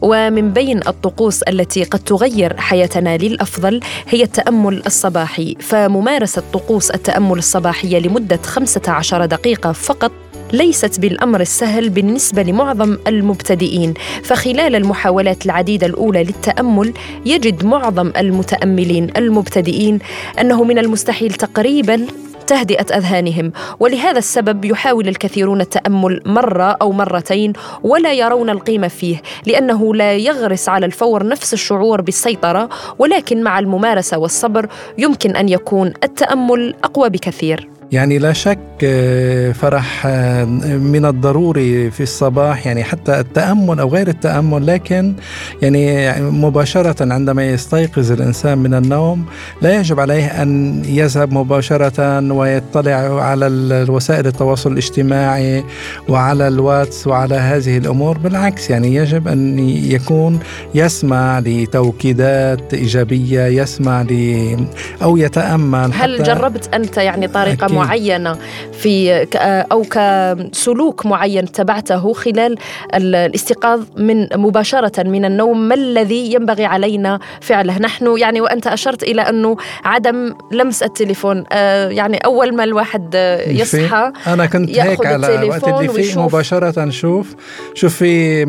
ومن 0.00 0.52
بين 0.52 0.78
الطقوس 0.78 1.42
التي 1.42 1.84
قد 1.84 1.98
تغير 1.98 2.56
حياتنا 2.56 3.16
للأفضل 3.16 3.80
هي 4.08 4.22
التأمل 4.22 4.82
الصباحي، 4.86 5.56
فممارسة 5.60 6.42
طقوس 6.52 6.90
التأمل 6.90 7.38
الصباحية 7.38 7.98
لمدة 7.98 8.36
15 8.36 9.26
دقيقة 9.26 9.72
فقط 9.72 10.12
ليست 10.52 11.00
بالأمر 11.00 11.40
السهل 11.40 11.90
بالنسبة 11.90 12.42
لمعظم 12.42 12.98
المبتدئين 13.06 13.94
فخلال 14.22 14.74
المحاولات 14.74 15.46
العديدة 15.46 15.86
الأولى 15.86 16.24
للتأمل 16.24 16.92
يجد 17.26 17.64
معظم 17.64 18.12
المتأملين 18.16 19.10
المبتدئين 19.16 19.98
أنه 20.40 20.64
من 20.64 20.78
المستحيل 20.78 21.32
تقريبا 21.32 22.06
تهدئة 22.48 22.96
أذهانهم. 22.96 23.52
ولهذا 23.80 24.18
السبب 24.18 24.64
يحاول 24.64 25.08
الكثيرون 25.08 25.60
التأمل 25.60 26.22
مرة 26.26 26.76
أو 26.82 26.92
مرتين 26.92 27.52
ولا 27.82 28.12
يرون 28.12 28.50
القيمة 28.50 28.88
فيه 28.88 29.22
لأنه 29.46 29.94
لا 29.94 30.14
يغرس 30.16 30.68
على 30.68 30.86
الفور 30.86 31.26
نفس 31.26 31.52
الشعور 31.52 32.00
بالسيطرة 32.00 32.68
ولكن 32.98 33.42
مع 33.42 33.58
الممارسة 33.58 34.18
والصبر 34.18 34.68
يمكن 34.98 35.36
أن 35.36 35.48
يكون 35.48 35.92
التأمل 36.04 36.74
أقوى 36.84 37.08
بكثير. 37.08 37.77
يعني 37.92 38.18
لا 38.18 38.32
شك 38.32 38.58
آه، 38.84 39.52
فرح 39.52 40.06
آه، 40.06 40.44
من 40.44 41.04
الضروري 41.04 41.90
في 41.90 42.02
الصباح 42.02 42.66
يعني 42.66 42.84
حتى 42.84 43.20
التأمل 43.20 43.80
أو 43.80 43.88
غير 43.88 44.08
التأمل 44.08 44.66
لكن 44.66 45.14
يعني 45.62 46.12
مباشرة 46.20 47.12
عندما 47.12 47.50
يستيقظ 47.50 48.12
الإنسان 48.12 48.58
من 48.58 48.74
النوم 48.74 49.24
لا 49.62 49.80
يجب 49.80 50.00
عليه 50.00 50.42
أن 50.42 50.82
يذهب 50.84 51.32
مباشرة 51.32 52.32
ويطلع 52.32 53.22
على 53.22 53.46
وسائل 53.88 54.26
التواصل 54.26 54.72
الاجتماعي 54.72 55.64
وعلى 56.08 56.48
الواتس 56.48 57.06
وعلى 57.06 57.34
هذه 57.34 57.78
الأمور. 57.78 58.18
بالعكس 58.18 58.70
يعني 58.70 58.94
يجب 58.94 59.28
أن 59.28 59.58
يكون 59.68 60.38
يسمع 60.74 61.38
لتوكيدات 61.38 62.74
إيجابية 62.74 63.62
يسمع 63.62 64.02
ل 64.02 64.66
أو 65.02 65.16
يتأمل 65.16 65.90
هل 65.94 66.22
جربت 66.22 66.74
أنت 66.74 66.96
يعني 66.96 67.28
طريقة 67.28 67.77
معينة 67.78 68.38
في 68.72 69.26
أو 69.72 69.82
كسلوك 69.82 71.06
معين 71.06 71.44
اتبعته 71.44 72.12
خلال 72.12 72.56
الاستيقاظ 72.94 73.82
من 73.96 74.28
مباشرة 74.34 75.02
من 75.02 75.24
النوم. 75.24 75.68
ما 75.68 75.74
الذي 75.74 76.32
ينبغي 76.32 76.64
علينا 76.64 77.18
فعله؟ 77.40 77.78
نحن 77.78 78.18
يعني 78.18 78.40
وأنت 78.40 78.66
أشرت 78.66 79.02
إلى 79.02 79.22
انه 79.22 79.56
عدم 79.84 80.34
لمس 80.52 80.82
التليفون 80.82 81.44
آه، 81.52 81.88
يعني 81.88 82.16
أول 82.16 82.56
ما 82.56 82.64
الواحد 82.64 83.14
يصحى 83.46 84.12
أنا 84.26 84.46
كنت 84.46 84.70
هيك 84.70 85.06
على 85.06 85.48
وقت 85.48 85.68
اللي 85.68 85.88
فيه 85.88 86.22
مباشرة 86.22 86.90
شوف 86.90 87.34
شوف 87.74 87.94
في 87.96 88.44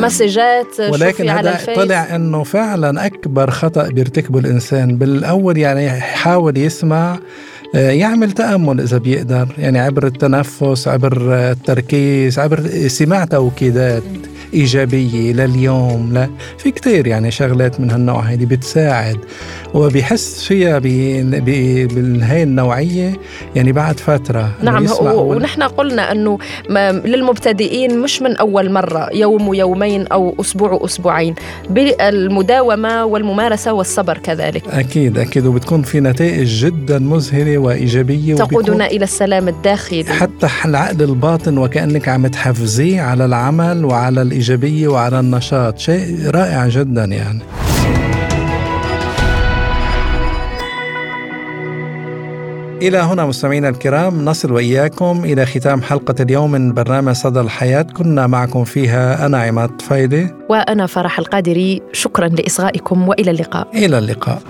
مسجات 0.00 0.80
ولكن 0.80 1.28
هذا 1.28 1.58
طلع 1.76 2.16
إنه 2.16 2.42
فعلا 2.42 3.06
أكبر 3.06 3.50
خطأ 3.50 3.88
بيرتكبه 3.88 4.38
الإنسان. 4.38 4.96
بالأول 4.96 5.58
يعني 5.58 5.86
يحاول 5.86 6.58
يسمع 6.58 7.12
آه، 7.12 7.18
يعمل 7.74 8.32
تأمل 8.32 8.80
إذا 8.80 8.98
بيقدر 8.98 9.48
يعني 9.58 9.78
عبر 9.78 10.06
التنفس 10.06 10.88
عبر 10.88 11.34
التركيز 11.50 12.38
عبر 12.38 12.66
سماع 12.86 13.24
توكيدات 13.24 14.02
إيجابية 14.54 15.32
لليوم 15.32 16.10
لا 16.12 16.28
في 16.58 16.70
كتير 16.70 17.06
يعني 17.06 17.30
شغلات 17.30 17.80
من 17.80 17.90
هالنوع 17.90 18.20
هيدي 18.20 18.46
بتساعد. 18.46 19.18
وبيحس 19.74 20.44
فيها 20.44 20.78
بهي 20.78 22.42
النوعية 22.42 23.16
يعني 23.54 23.72
بعد 23.72 24.00
فترة 24.00 24.50
نعم 24.62 24.86
ونحن 25.02 25.62
قلنا 25.62 26.12
أنه 26.12 26.38
للمبتدئين 27.04 27.98
مش 27.98 28.22
من 28.22 28.36
أول 28.36 28.72
مرة 28.72 29.08
يوم 29.14 29.48
ويومين 29.48 30.06
أو 30.06 30.34
أسبوع 30.40 30.72
وأسبوعين 30.72 31.34
بالمداومة 31.70 33.04
والممارسة 33.04 33.72
والصبر 33.72 34.18
كذلك. 34.18 34.68
أكيد 34.68 35.18
أكيد 35.18 35.46
وبتكون 35.46 35.82
في 35.82 36.00
نتائج 36.00 36.64
جدا 36.64 36.98
مذهلة 36.98 37.58
وإيجابية 37.58 38.34
تقودنا 38.34 38.86
إلى 38.86 39.04
السلام 39.04 39.48
الداخلي. 39.48 40.04
حتى 40.04 40.48
العقل 40.64 41.02
الباطن 41.02 41.58
وكأنك 41.58 42.08
عم 42.08 42.26
تحفزيه 42.26 43.00
على 43.00 43.24
العمل 43.24 43.84
وعلى 43.84 44.22
الإيجابية 44.22 44.88
وعلى 44.88 45.20
النشاط. 45.20 45.78
شيء 45.78 46.30
رائع 46.30 46.68
جدا 46.68 47.04
يعني. 47.04 47.40
إلى 52.88 52.98
هنا 52.98 53.26
مستمعينا 53.26 53.68
الكرام 53.68 54.24
نصل 54.24 54.52
وإياكم 54.52 55.24
إلى 55.24 55.46
ختام 55.46 55.82
حلقة 55.82 56.14
اليوم 56.20 56.50
من 56.50 56.74
برنامج 56.74 57.12
صدى 57.12 57.40
الحياة. 57.40 57.82
كنا 57.82 58.26
معكم 58.26 58.64
فيها 58.64 59.26
أنا 59.26 59.38
عماد 59.38 59.82
فايدة. 59.82 60.36
وأنا 60.48 60.86
فرح 60.86 61.18
القادري. 61.18 61.82
شكرا 61.92 62.28
لإصغائكم 62.28 63.08
وإلى 63.08 63.30
اللقاء. 63.30 63.68
إلى 63.74 63.98
اللقاء. 63.98 64.42